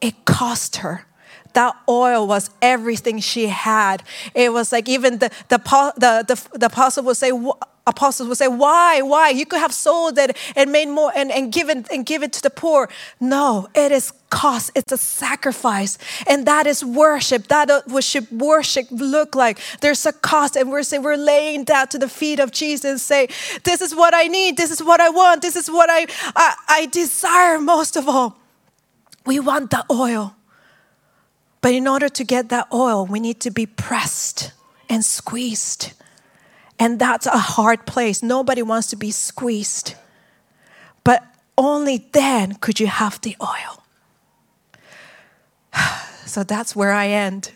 It 0.00 0.24
cost 0.24 0.76
her. 0.76 1.06
That 1.54 1.76
oil 1.88 2.26
was 2.26 2.50
everything 2.60 3.20
she 3.20 3.46
had. 3.46 4.02
It 4.34 4.52
was 4.52 4.70
like 4.70 4.88
even 4.88 5.18
the, 5.18 5.30
the, 5.48 5.58
the, 5.96 6.24
the, 6.26 6.58
the 6.58 6.66
apostle 6.66 7.04
would 7.04 7.16
say, 7.16 7.32
apostles 7.86 8.28
would 8.28 8.38
say, 8.38 8.48
Why? 8.48 9.00
Why? 9.00 9.30
You 9.30 9.46
could 9.46 9.60
have 9.60 9.72
sold 9.72 10.18
it 10.18 10.36
and 10.54 10.70
made 10.70 10.88
more 10.88 11.10
and, 11.16 11.32
and 11.32 11.52
given 11.52 11.86
and 11.92 12.04
give 12.04 12.22
it 12.22 12.32
to 12.34 12.42
the 12.42 12.50
poor. 12.50 12.88
No, 13.18 13.68
it 13.74 13.90
is 13.92 14.12
cost, 14.30 14.70
it's 14.74 14.92
a 14.92 14.96
sacrifice. 14.96 15.98
And 16.26 16.46
that 16.46 16.66
is 16.66 16.84
worship. 16.84 17.48
That 17.48 17.70
uh, 17.70 17.82
what 17.86 18.04
should 18.04 18.30
worship 18.30 18.86
look 18.90 19.34
like. 19.34 19.58
There's 19.80 20.04
a 20.06 20.12
cost, 20.12 20.56
and 20.56 20.70
we're 20.70 20.82
saying 20.82 21.02
we're 21.02 21.16
laying 21.16 21.64
down 21.64 21.88
to 21.88 21.98
the 21.98 22.08
feet 22.08 22.40
of 22.40 22.52
Jesus 22.52 22.84
and 22.90 23.00
say, 23.00 23.28
This 23.64 23.80
is 23.80 23.94
what 23.94 24.14
I 24.14 24.24
need, 24.24 24.56
this 24.56 24.70
is 24.70 24.82
what 24.82 25.00
I 25.00 25.10
want, 25.10 25.42
this 25.42 25.56
is 25.56 25.70
what 25.70 25.90
I, 25.90 26.06
I, 26.36 26.54
I 26.68 26.86
desire 26.86 27.58
most 27.58 27.96
of 27.96 28.08
all. 28.08 28.36
We 29.26 29.40
want 29.40 29.70
the 29.70 29.84
oil. 29.90 30.34
But 31.60 31.74
in 31.74 31.88
order 31.88 32.08
to 32.08 32.24
get 32.24 32.48
that 32.50 32.68
oil, 32.72 33.04
we 33.04 33.20
need 33.20 33.40
to 33.40 33.50
be 33.50 33.66
pressed 33.66 34.52
and 34.88 35.04
squeezed. 35.04 35.92
And 36.78 36.98
that's 36.98 37.26
a 37.26 37.38
hard 37.38 37.84
place. 37.84 38.22
Nobody 38.22 38.62
wants 38.62 38.88
to 38.88 38.96
be 38.96 39.10
squeezed. 39.10 39.94
But 41.02 41.24
only 41.56 42.08
then 42.12 42.54
could 42.54 42.78
you 42.78 42.86
have 42.86 43.20
the 43.20 43.36
oil. 43.42 43.77
So 46.28 46.44
that's 46.44 46.76
where 46.76 46.92
I 46.92 47.08
end. 47.08 47.52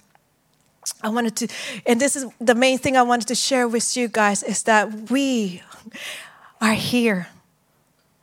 I 1.02 1.10
wanted 1.10 1.36
to, 1.36 1.48
and 1.86 2.00
this 2.00 2.16
is 2.16 2.26
the 2.40 2.54
main 2.54 2.78
thing 2.78 2.96
I 2.96 3.02
wanted 3.02 3.28
to 3.28 3.34
share 3.34 3.68
with 3.68 3.96
you 3.96 4.08
guys 4.08 4.42
is 4.42 4.64
that 4.64 5.10
we 5.10 5.62
are 6.60 6.74
here 6.74 7.28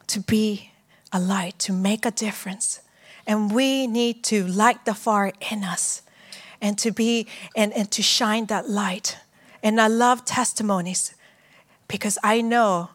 to 0.08 0.20
be 0.20 0.72
a 1.14 1.20
light, 1.20 1.58
to 1.60 1.74
make 1.74 2.06
a 2.06 2.12
difference. 2.12 2.82
And 3.26 3.54
we 3.54 3.88
need 3.88 4.24
to 4.26 4.46
light 4.48 4.86
the 4.86 4.94
fire 4.94 5.32
in 5.52 5.64
us 5.64 6.02
and 6.62 6.78
to 6.80 6.92
be 6.92 7.28
and, 7.56 7.72
and 7.74 7.90
to 7.92 8.02
shine 8.02 8.48
that 8.48 8.70
light. 8.70 9.18
And 9.64 9.80
I 9.80 9.88
love 9.88 10.26
testimonies 10.26 11.14
because 11.88 12.18
I 12.24 12.42
know 12.42 12.90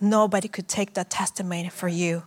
nobody 0.00 0.48
could 0.48 0.68
take 0.68 0.94
that 0.94 1.10
testimony 1.10 1.68
for 1.70 1.88
you. 1.88 2.24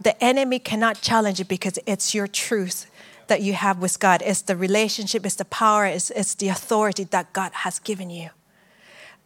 The 0.00 0.22
enemy 0.22 0.58
cannot 0.58 1.00
challenge 1.00 1.40
it 1.40 1.48
because 1.48 1.78
it's 1.86 2.14
your 2.14 2.26
truth 2.26 2.86
that 3.28 3.42
you 3.42 3.54
have 3.54 3.78
with 3.78 3.98
God. 3.98 4.22
It's 4.24 4.42
the 4.42 4.56
relationship, 4.56 5.26
it's 5.26 5.36
the 5.36 5.44
power, 5.44 5.86
it's, 5.86 6.10
it's 6.10 6.34
the 6.34 6.48
authority 6.48 7.04
that 7.04 7.32
God 7.32 7.52
has 7.52 7.78
given 7.78 8.10
you. 8.10 8.30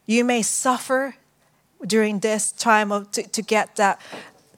You 0.06 0.24
may 0.24 0.42
suffer 0.42 1.16
during 1.86 2.20
this 2.20 2.52
time 2.52 2.92
of, 2.92 3.10
to, 3.12 3.22
to 3.22 3.42
get 3.42 3.76
that 3.76 4.00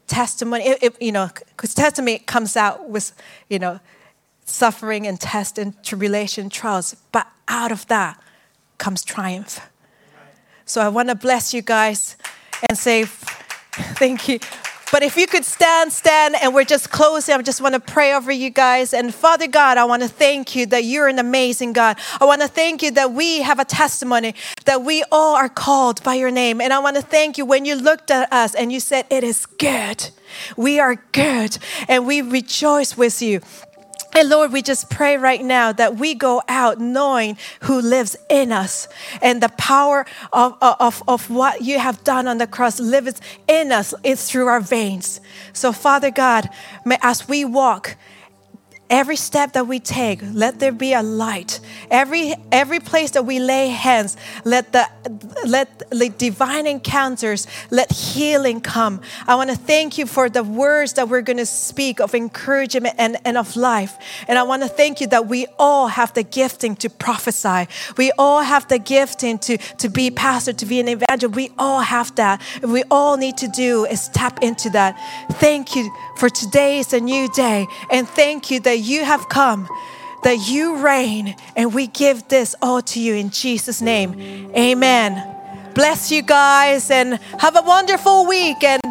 testimony. 0.07 0.65
It, 0.67 0.83
it, 0.83 1.03
you 1.03 1.13
know, 1.13 1.31
because 1.57 1.75
testimony 1.75 2.19
comes 2.19 2.57
out 2.57 2.89
with, 2.89 3.13
you 3.49 3.59
know, 3.59 3.81
suffering 4.45 5.07
and 5.07 5.21
test 5.21 5.59
and 5.59 5.81
tribulation, 5.83 6.49
trials. 6.49 6.97
But 7.13 7.27
out 7.49 7.73
of 7.73 7.87
that, 7.89 8.21
comes 8.79 9.05
triumph. 9.05 9.61
So 10.65 10.81
I 10.81 10.89
want 10.89 11.09
to 11.09 11.15
bless 11.15 11.55
you 11.55 11.63
guys 11.63 12.17
and 12.69 12.77
say 12.77 13.05
thank 13.97 14.29
you. 14.29 14.39
But 14.93 15.03
if 15.03 15.17
you 15.17 15.27
could 15.27 15.47
stand, 15.47 15.91
stand, 15.91 16.37
and 16.43 16.55
we're 16.55 16.65
just 16.65 16.91
closing, 16.91 17.35
I 17.35 17.41
just 17.41 17.63
want 17.63 17.75
to 17.75 17.81
pray 17.81 18.13
over 18.13 18.31
you 18.31 18.51
guys. 18.51 18.93
And 18.93 19.13
Father 19.15 19.49
God, 19.49 19.79
I 19.79 19.85
want 19.87 20.03
to 20.03 20.09
thank 20.09 20.55
you 20.55 20.67
that 20.67 20.85
you're 20.85 21.09
an 21.09 21.19
amazing 21.19 21.73
God. 21.73 21.97
I 22.21 22.27
want 22.27 22.43
to 22.43 22.47
thank 22.49 22.83
you 22.83 22.91
that 22.91 23.11
we 23.13 23.41
have 23.41 23.59
a 23.59 23.65
testimony, 23.65 24.35
that 24.67 24.83
we 24.83 25.03
all 25.11 25.35
are 25.35 25.49
called 25.49 26.03
by 26.03 26.17
your 26.17 26.31
name. 26.31 26.61
And 26.61 26.75
I 26.75 26.79
want 26.79 26.97
to 26.97 27.03
thank 27.03 27.39
you 27.39 27.47
when 27.47 27.65
you 27.65 27.75
looked 27.75 28.11
at 28.11 28.31
us 28.31 28.55
and 28.55 28.71
you 28.71 28.81
said, 28.81 29.07
It 29.09 29.25
is 29.25 29.47
good. 29.47 30.11
We 30.59 30.79
are 30.79 30.97
good. 31.13 31.57
And 31.89 32.07
we 32.07 32.21
rejoice 32.21 32.95
with 32.95 33.23
you. 33.23 33.41
And 34.15 34.29
Lord, 34.29 34.53
we 34.53 34.61
just 34.61 34.91
pray 34.91 35.17
right 35.17 35.43
now 35.43 35.73
that 35.73 35.97
we 35.97 36.15
go 36.15 36.43
out 36.47 36.79
knowing 36.79 37.39
who 37.63 37.81
lives 37.81 38.17
in 38.29 38.53
us 38.53 38.87
and 39.23 39.43
the 39.43 39.49
power 39.51 40.05
of, 40.33 40.57
of, 40.61 41.03
of 41.09 41.31
what 41.31 41.63
you 41.63 41.79
have 41.79 42.05
done 42.05 42.29
on 42.29 42.37
the 42.37 42.47
cross 42.47 42.79
lives 42.79 43.21
in 43.49 43.73
us. 43.73 43.95
It's 44.05 44.31
through 44.31 44.49
our 44.49 44.61
veins. 44.61 45.21
So, 45.55 45.73
Father 45.73 46.11
God, 46.11 46.51
may, 46.85 46.99
as 47.01 47.27
we 47.27 47.47
walk, 47.47 47.97
Every 48.93 49.17
step 49.17 49.55
that 49.55 49.67
we 49.67 49.81
take, 49.81 50.21
let 50.35 50.59
there 50.61 50.71
be 50.71 50.93
a 50.93 51.03
light. 51.03 51.61
Every 51.91 52.35
every 52.53 52.79
place 52.79 53.13
that 53.13 53.25
we 53.25 53.41
lay 53.41 53.69
hands, 53.69 54.19
let 54.45 54.73
the 54.73 54.87
let 55.47 55.91
the 55.91 56.11
divine 56.11 56.67
encounters, 56.67 57.47
let 57.71 57.91
healing 57.91 58.61
come. 58.61 59.01
I 59.27 59.35
want 59.35 59.49
to 59.49 59.57
thank 59.57 59.97
you 59.97 60.05
for 60.05 60.29
the 60.29 60.45
words 60.45 60.93
that 60.95 61.09
we're 61.09 61.23
going 61.23 61.39
to 61.39 61.47
speak 61.47 62.01
of 62.01 62.15
encouragement 62.15 62.95
and, 62.99 63.17
and 63.25 63.39
of 63.39 63.57
life. 63.57 63.97
And 64.29 64.39
I 64.39 64.43
want 64.43 64.63
to 64.63 64.69
thank 64.69 65.01
you 65.01 65.07
that 65.09 65.27
we 65.27 65.47
all 65.59 65.89
have 65.89 66.13
the 66.13 66.23
gifting 66.23 66.77
to 66.77 66.91
prophesy. 66.91 67.69
We 67.97 68.13
all 68.19 68.43
have 68.43 68.69
the 68.69 68.79
gifting 68.79 69.39
to, 69.41 69.57
to 69.57 69.89
be 69.89 70.11
pastor, 70.11 70.53
to 70.53 70.67
be 70.67 70.81
an 70.81 70.89
evangelist. 70.89 71.35
We 71.35 71.51
all 71.59 71.81
have 71.81 72.15
that. 72.17 72.43
And 72.63 72.73
we 72.73 72.85
all 72.91 73.17
need 73.17 73.39
to 73.39 73.49
do 73.49 73.87
is 73.87 74.09
tap 74.11 74.43
into 74.43 74.69
that. 74.71 74.99
Thank 75.33 75.75
you 75.75 75.91
for 76.17 76.29
today 76.29 76.79
is 76.79 76.93
a 76.93 77.01
new 77.01 77.29
day. 77.33 77.67
And 77.91 78.07
thank 78.07 78.51
you 78.51 78.61
that 78.61 78.82
you 78.83 79.05
have 79.05 79.29
come, 79.29 79.69
that 80.25 80.49
you 80.49 80.77
reign, 80.77 81.37
and 81.57 81.75
we 81.75 81.87
give 81.87 82.29
this 82.29 82.55
all 82.63 82.83
to 82.83 83.01
you 83.01 83.15
in 83.15 83.31
Jesus' 83.31 83.81
name. 83.81 84.51
Amen. 84.57 85.33
Bless 85.75 86.13
you 86.13 86.23
guys 86.23 86.91
and 86.91 87.15
have 87.39 87.57
a 87.57 87.63
wonderful 87.63 88.27
week. 88.27 88.63
And 88.63 88.83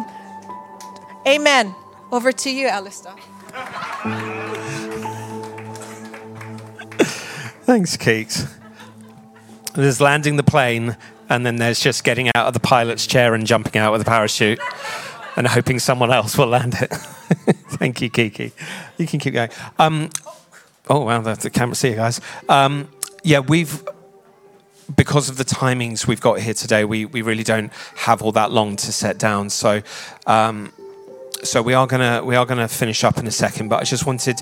amen. 1.26 1.74
Over 2.10 2.32
to 2.32 2.50
you, 2.50 2.66
Alistair. 2.66 3.14
Thanks, 7.64 7.96
Kate. 7.96 8.46
There's 9.74 10.00
landing 10.00 10.36
the 10.36 10.42
plane, 10.42 10.96
and 11.28 11.46
then 11.46 11.56
there's 11.56 11.80
just 11.80 12.04
getting 12.04 12.28
out 12.34 12.46
of 12.46 12.52
the 12.52 12.60
pilot's 12.60 13.06
chair 13.06 13.34
and 13.34 13.46
jumping 13.46 13.80
out 13.80 13.92
with 13.92 14.02
a 14.02 14.04
parachute 14.04 14.60
and 15.36 15.46
hoping 15.46 15.78
someone 15.78 16.12
else 16.12 16.36
will 16.36 16.48
land 16.48 16.74
it. 16.80 16.92
Thank 17.82 18.00
you, 18.00 18.10
Kiki. 18.10 18.52
You 18.96 19.08
can 19.08 19.18
keep 19.18 19.34
going. 19.34 19.50
Um, 19.76 20.08
oh, 20.88 21.00
wow, 21.00 21.20
that's 21.20 21.42
the 21.42 21.50
camera, 21.50 21.74
see 21.74 21.88
you 21.88 21.96
guys. 21.96 22.20
Um, 22.48 22.88
yeah, 23.24 23.40
we've, 23.40 23.82
because 24.96 25.28
of 25.28 25.36
the 25.36 25.44
timings 25.44 26.06
we've 26.06 26.20
got 26.20 26.38
here 26.38 26.54
today, 26.54 26.84
we, 26.84 27.06
we 27.06 27.22
really 27.22 27.42
don't 27.42 27.72
have 27.96 28.22
all 28.22 28.30
that 28.30 28.52
long 28.52 28.76
to 28.76 28.92
set 28.92 29.18
down. 29.18 29.50
So, 29.50 29.82
um, 30.28 30.72
so 31.42 31.60
we 31.60 31.74
are 31.74 31.88
gonna 31.88 32.22
we 32.24 32.36
are 32.36 32.46
gonna 32.46 32.68
finish 32.68 33.02
up 33.02 33.18
in 33.18 33.26
a 33.26 33.32
second. 33.32 33.66
But 33.66 33.80
I 33.80 33.82
just 33.82 34.06
wanted 34.06 34.40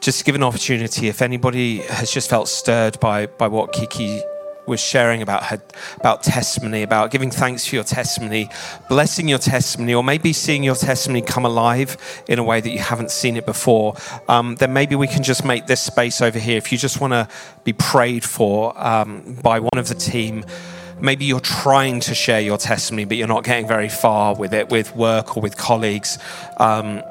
just 0.00 0.18
to 0.18 0.24
give 0.24 0.34
an 0.34 0.42
opportunity 0.42 1.06
if 1.06 1.22
anybody 1.22 1.82
has 1.82 2.10
just 2.10 2.28
felt 2.28 2.48
stirred 2.48 2.98
by 2.98 3.26
by 3.26 3.46
what 3.46 3.72
Kiki 3.72 4.22
was 4.66 4.80
sharing 4.80 5.22
about 5.22 5.44
her 5.44 5.60
about 5.96 6.22
testimony, 6.22 6.82
about 6.82 7.10
giving 7.10 7.30
thanks 7.30 7.66
for 7.66 7.74
your 7.74 7.84
testimony, 7.84 8.48
blessing 8.88 9.28
your 9.28 9.38
testimony, 9.38 9.94
or 9.94 10.04
maybe 10.04 10.32
seeing 10.32 10.62
your 10.62 10.74
testimony 10.74 11.22
come 11.22 11.44
alive 11.44 11.96
in 12.28 12.38
a 12.38 12.44
way 12.44 12.60
that 12.60 12.70
you 12.70 12.78
haven't 12.78 13.10
seen 13.10 13.36
it 13.36 13.46
before, 13.46 13.94
um, 14.28 14.54
then 14.56 14.72
maybe 14.72 14.94
we 14.94 15.06
can 15.06 15.22
just 15.22 15.44
make 15.44 15.66
this 15.66 15.80
space 15.80 16.20
over 16.20 16.38
here. 16.38 16.56
If 16.56 16.70
you 16.70 16.78
just 16.78 17.00
want 17.00 17.12
to 17.12 17.28
be 17.64 17.72
prayed 17.72 18.24
for 18.24 18.78
um, 18.78 19.36
by 19.42 19.60
one 19.60 19.76
of 19.76 19.88
the 19.88 19.94
team 19.94 20.44
maybe 21.00 21.24
you're 21.24 21.40
trying 21.40 21.98
to 21.98 22.14
share 22.14 22.40
your 22.40 22.56
testimony, 22.56 23.04
but 23.04 23.16
you're 23.16 23.26
not 23.26 23.42
getting 23.42 23.66
very 23.66 23.88
far 23.88 24.36
with 24.36 24.54
it, 24.54 24.70
with 24.70 24.94
work 24.94 25.36
or 25.36 25.42
with 25.42 25.56
colleagues. 25.56 26.16
Um, 26.58 27.02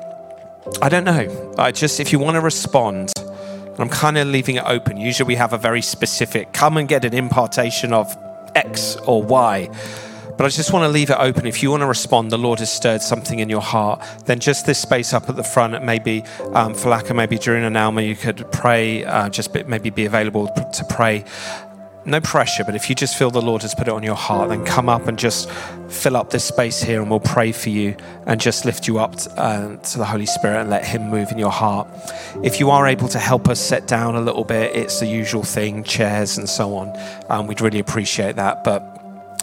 I 0.81 0.89
don't 0.89 1.03
know. 1.03 1.55
I 1.57 1.71
just, 1.71 1.99
if 1.99 2.13
you 2.13 2.19
want 2.19 2.35
to 2.35 2.41
respond, 2.41 3.11
I'm 3.81 3.89
kind 3.89 4.17
of 4.17 4.27
leaving 4.27 4.55
it 4.55 4.63
open. 4.65 4.97
Usually 4.97 5.27
we 5.27 5.35
have 5.35 5.53
a 5.53 5.57
very 5.57 5.81
specific, 5.81 6.53
come 6.53 6.77
and 6.77 6.87
get 6.87 7.05
an 7.05 7.13
impartation 7.13 7.93
of 7.93 8.15
X 8.55 8.95
or 9.07 9.23
Y. 9.23 9.69
But 10.37 10.45
I 10.45 10.49
just 10.49 10.73
want 10.73 10.83
to 10.83 10.89
leave 10.89 11.09
it 11.09 11.17
open. 11.19 11.45
If 11.45 11.61
you 11.61 11.69
want 11.69 11.81
to 11.81 11.87
respond, 11.87 12.31
the 12.31 12.37
Lord 12.37 12.59
has 12.59 12.71
stirred 12.71 13.01
something 13.01 13.39
in 13.39 13.49
your 13.49 13.61
heart, 13.61 14.01
then 14.25 14.39
just 14.39 14.65
this 14.65 14.79
space 14.79 15.13
up 15.13 15.29
at 15.29 15.35
the 15.35 15.43
front, 15.43 15.83
maybe 15.83 16.23
um, 16.53 16.73
Falaka, 16.73 17.15
maybe 17.15 17.37
during 17.37 17.63
an 17.63 17.77
Alma, 17.77 18.01
you 18.01 18.15
could 18.15 18.51
pray, 18.51 19.05
uh, 19.05 19.29
just 19.29 19.53
maybe 19.67 19.89
be 19.89 20.05
available 20.05 20.47
to 20.47 20.85
pray 20.89 21.25
no 22.05 22.19
pressure, 22.19 22.63
but 22.63 22.75
if 22.75 22.89
you 22.89 22.95
just 22.95 23.15
feel 23.15 23.29
the 23.29 23.41
Lord 23.41 23.61
has 23.61 23.75
put 23.75 23.87
it 23.87 23.93
on 23.93 24.01
your 24.01 24.15
heart, 24.15 24.49
then 24.49 24.65
come 24.65 24.89
up 24.89 25.07
and 25.07 25.19
just 25.19 25.49
fill 25.89 26.17
up 26.17 26.31
this 26.31 26.43
space 26.43 26.81
here 26.81 26.99
and 27.01 27.11
we'll 27.11 27.19
pray 27.19 27.51
for 27.51 27.69
you 27.69 27.95
and 28.25 28.41
just 28.41 28.65
lift 28.65 28.87
you 28.87 28.97
up 28.97 29.15
uh, 29.37 29.75
to 29.75 29.97
the 29.99 30.05
Holy 30.05 30.25
Spirit 30.25 30.61
and 30.61 30.69
let 30.69 30.83
Him 30.83 31.09
move 31.09 31.31
in 31.31 31.37
your 31.37 31.51
heart. 31.51 31.87
If 32.43 32.59
you 32.59 32.71
are 32.71 32.87
able 32.87 33.07
to 33.09 33.19
help 33.19 33.47
us 33.47 33.59
set 33.59 33.87
down 33.87 34.15
a 34.15 34.21
little 34.21 34.43
bit, 34.43 34.75
it's 34.75 34.99
the 34.99 35.05
usual 35.05 35.43
thing, 35.43 35.83
chairs 35.83 36.37
and 36.37 36.49
so 36.49 36.75
on. 36.75 36.97
Um, 37.29 37.45
we'd 37.45 37.61
really 37.61 37.79
appreciate 37.79 38.35
that. 38.35 38.63
But 38.63 38.81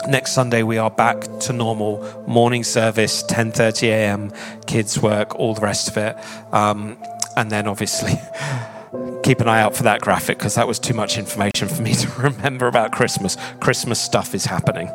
next 0.08 0.32
Sunday 0.32 0.64
we 0.64 0.78
are 0.78 0.90
back 0.90 1.20
to 1.40 1.52
normal 1.52 2.04
morning 2.26 2.64
service, 2.64 3.22
10:30 3.22 3.88
a.m. 3.88 4.32
Kids 4.66 5.00
work, 5.00 5.36
all 5.36 5.54
the 5.54 5.60
rest 5.60 5.88
of 5.88 5.96
it, 5.96 6.16
um, 6.52 6.96
and 7.36 7.52
then 7.52 7.68
obviously. 7.68 8.14
keep 9.22 9.40
an 9.40 9.48
eye 9.48 9.60
out 9.60 9.76
for 9.76 9.82
that 9.84 10.00
graphic 10.00 10.38
because 10.38 10.54
that 10.54 10.66
was 10.66 10.78
too 10.78 10.94
much 10.94 11.18
information 11.18 11.68
for 11.68 11.82
me 11.82 11.94
to 12.02 12.08
remember 12.20 12.66
about 12.66 12.92
Christmas. 12.92 13.36
Christmas 13.60 14.00
stuff 14.00 14.34
is 14.34 14.46
happening. 14.46 14.90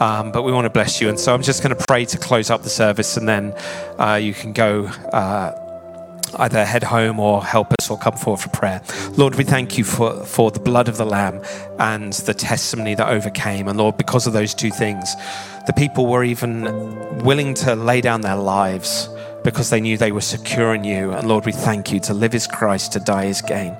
Um, 0.00 0.32
but 0.32 0.42
we 0.42 0.52
want 0.52 0.64
to 0.64 0.70
bless 0.70 1.00
you. 1.00 1.08
And 1.08 1.18
so 1.18 1.34
I'm 1.34 1.42
just 1.42 1.62
going 1.62 1.76
to 1.76 1.84
pray 1.86 2.04
to 2.06 2.18
close 2.18 2.50
up 2.50 2.62
the 2.62 2.70
service 2.70 3.16
and 3.16 3.28
then 3.28 3.54
uh, 3.98 4.18
you 4.20 4.34
can 4.34 4.52
go. 4.52 4.86
Uh, 4.86 5.64
either 6.36 6.62
head 6.62 6.82
home 6.82 7.18
or 7.18 7.42
help 7.42 7.72
us 7.80 7.88
or 7.88 7.96
come 7.98 8.14
forward 8.14 8.38
for 8.38 8.50
prayer. 8.50 8.82
Lord, 9.16 9.36
we 9.36 9.44
thank 9.44 9.78
you 9.78 9.84
for, 9.84 10.24
for 10.24 10.50
the 10.50 10.60
blood 10.60 10.86
of 10.86 10.98
the 10.98 11.06
Lamb 11.06 11.42
and 11.78 12.12
the 12.12 12.34
testimony 12.34 12.94
that 12.94 13.08
overcame. 13.08 13.66
And 13.66 13.78
Lord, 13.78 13.96
because 13.96 14.26
of 14.26 14.34
those 14.34 14.52
two 14.54 14.70
things, 14.70 15.14
the 15.66 15.72
people 15.72 16.06
were 16.06 16.24
even 16.24 17.24
willing 17.24 17.54
to 17.54 17.74
lay 17.74 18.02
down 18.02 18.20
their 18.20 18.36
lives 18.36 19.08
because 19.50 19.70
they 19.70 19.80
knew 19.80 19.96
they 19.96 20.12
were 20.12 20.20
secure 20.20 20.74
in 20.74 20.84
you. 20.84 21.12
And 21.12 21.28
Lord, 21.28 21.46
we 21.46 21.52
thank 21.52 21.92
you. 21.92 22.00
To 22.00 22.14
live 22.14 22.34
is 22.34 22.46
Christ, 22.46 22.92
to 22.92 23.00
die 23.00 23.24
is 23.24 23.42
gain. 23.42 23.76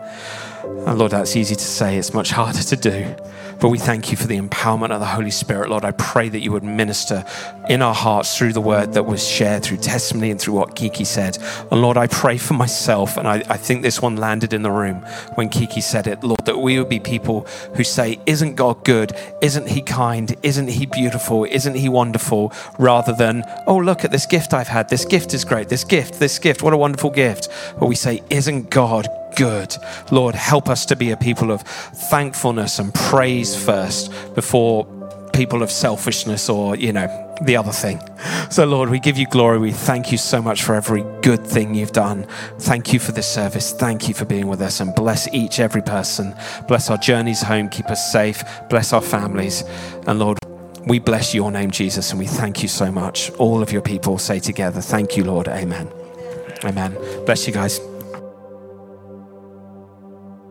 And 0.65 0.99
Lord, 0.99 1.13
that's 1.13 1.37
easy 1.37 1.55
to 1.55 1.65
say, 1.65 1.99
it's 1.99 2.13
much 2.13 2.31
harder 2.39 2.63
to 2.63 2.77
do. 2.77 3.15
But 3.61 3.71
we 3.71 3.79
thank 3.79 4.13
you 4.13 4.17
for 4.17 4.29
the 4.29 4.39
empowerment 4.39 4.93
of 4.93 5.01
the 5.01 5.07
Holy 5.07 5.33
Spirit. 5.33 5.69
Lord, 5.69 5.85
I 5.85 5.91
pray 5.91 6.29
that 6.29 6.41
you 6.41 6.53
would 6.53 6.63
minister 6.63 7.25
in 7.69 7.83
our 7.83 7.95
hearts 7.95 8.39
through 8.39 8.53
the 8.53 8.61
word 8.61 8.93
that 8.93 9.05
was 9.05 9.27
shared, 9.27 9.65
through 9.65 9.79
testimony, 9.79 10.31
and 10.31 10.41
through 10.41 10.55
what 10.55 10.77
Kiki 10.77 11.05
said. 11.05 11.39
And 11.73 11.83
Lord, 11.83 11.97
I 11.97 12.07
pray 12.07 12.39
for 12.39 12.55
myself, 12.55 13.17
and 13.17 13.27
I, 13.27 13.43
I 13.49 13.57
think 13.57 13.83
this 13.83 14.01
one 14.01 14.17
landed 14.17 14.53
in 14.53 14.63
the 14.63 14.71
room 14.71 15.05
when 15.35 15.49
Kiki 15.49 15.81
said 15.81 16.07
it, 16.07 16.23
Lord, 16.23 16.45
that 16.45 16.59
we 16.59 16.79
would 16.79 16.89
be 16.89 17.01
people 17.01 17.49
who 17.75 17.83
say, 17.83 18.21
Isn't 18.27 18.55
God 18.55 18.85
good? 18.85 19.13
Isn't 19.43 19.69
He 19.69 19.83
kind? 19.83 20.37
Isn't 20.45 20.69
He 20.69 20.87
beautiful? 20.87 21.45
Isn't 21.45 21.75
He 21.75 21.89
wonderful? 21.89 22.53
Rather 22.79 23.13
than, 23.13 23.43
Oh, 23.67 23.77
look 23.77 24.05
at 24.05 24.13
this 24.13 24.27
gift 24.27 24.55
I've 24.55 24.69
had. 24.69 24.89
This 24.89 25.05
gift 25.05 25.35
is 25.35 25.45
great. 25.45 25.69
This 25.69 25.83
gift, 25.83 26.21
this 26.21 26.39
gift, 26.39 26.63
what 26.63 26.73
a 26.73 26.77
wonderful 26.77 27.11
gift. 27.11 27.49
But 27.79 27.87
we 27.87 27.97
say, 27.97 28.23
Isn't 28.31 28.71
God 28.71 29.09
good. 29.37 29.77
Lord, 30.11 30.35
help 30.35 30.69
us 30.69 30.87
to 30.87 30.97
be 30.97 31.11
a 31.11 31.17
people 31.17 31.51
of 31.51 31.63
thankfulness 31.63 32.79
and 32.79 32.93
praise 32.95 33.57
first 33.57 34.13
before 34.35 34.87
people 35.33 35.63
of 35.63 35.71
selfishness 35.71 36.49
or, 36.49 36.77
you 36.77 36.93
know, 36.93 37.07
the 37.43 37.57
other 37.57 37.71
thing. 37.71 38.01
So, 38.51 38.65
Lord, 38.65 38.91
we 38.91 38.99
give 38.99 39.17
you 39.17 39.27
glory. 39.27 39.59
We 39.59 39.71
thank 39.71 40.11
you 40.11 40.19
so 40.19 40.43
much 40.43 40.65
for 40.65 40.75
every 40.75 41.05
good 41.23 41.47
thing 41.47 41.75
you've 41.75 41.93
done. 41.93 42.27
Thank 42.59 42.93
you 42.93 42.99
for 42.99 43.13
this 43.13 43.29
service. 43.29 43.73
Thank 43.73 44.09
you 44.09 44.15
for 44.15 44.25
being 44.25 44.49
with 44.49 44.61
us 44.61 44.81
and 44.81 44.95
bless 44.95 45.33
each, 45.33 45.61
every 45.61 45.83
person. 45.83 46.35
Bless 46.67 46.91
our 46.91 46.99
journeys 46.99 47.43
home. 47.43 47.69
Keep 47.69 47.87
us 47.87 48.13
safe. 48.13 48.43
Bless 48.69 48.93
our 48.93 49.01
families. 49.01 49.63
And, 50.07 50.19
Lord, 50.19 50.39
we 50.87 50.99
bless 50.99 51.35
your 51.35 51.53
name, 51.53 51.71
Jesus, 51.71 52.11
and 52.11 52.19
we 52.19 52.27
thank 52.27 52.63
you 52.63 52.69
so 52.69 52.91
much. 52.91 53.31
All 53.33 53.63
of 53.63 53.71
your 53.71 53.83
people 53.83 54.19
say 54.19 54.41
together, 54.41 54.81
Thank 54.81 55.17
you, 55.17 55.25
Lord. 55.25 55.47
Amen. 55.47 55.89
Amen. 56.65 56.97
Bless 57.25 57.47
you 57.47 57.53
guys. 57.53 57.88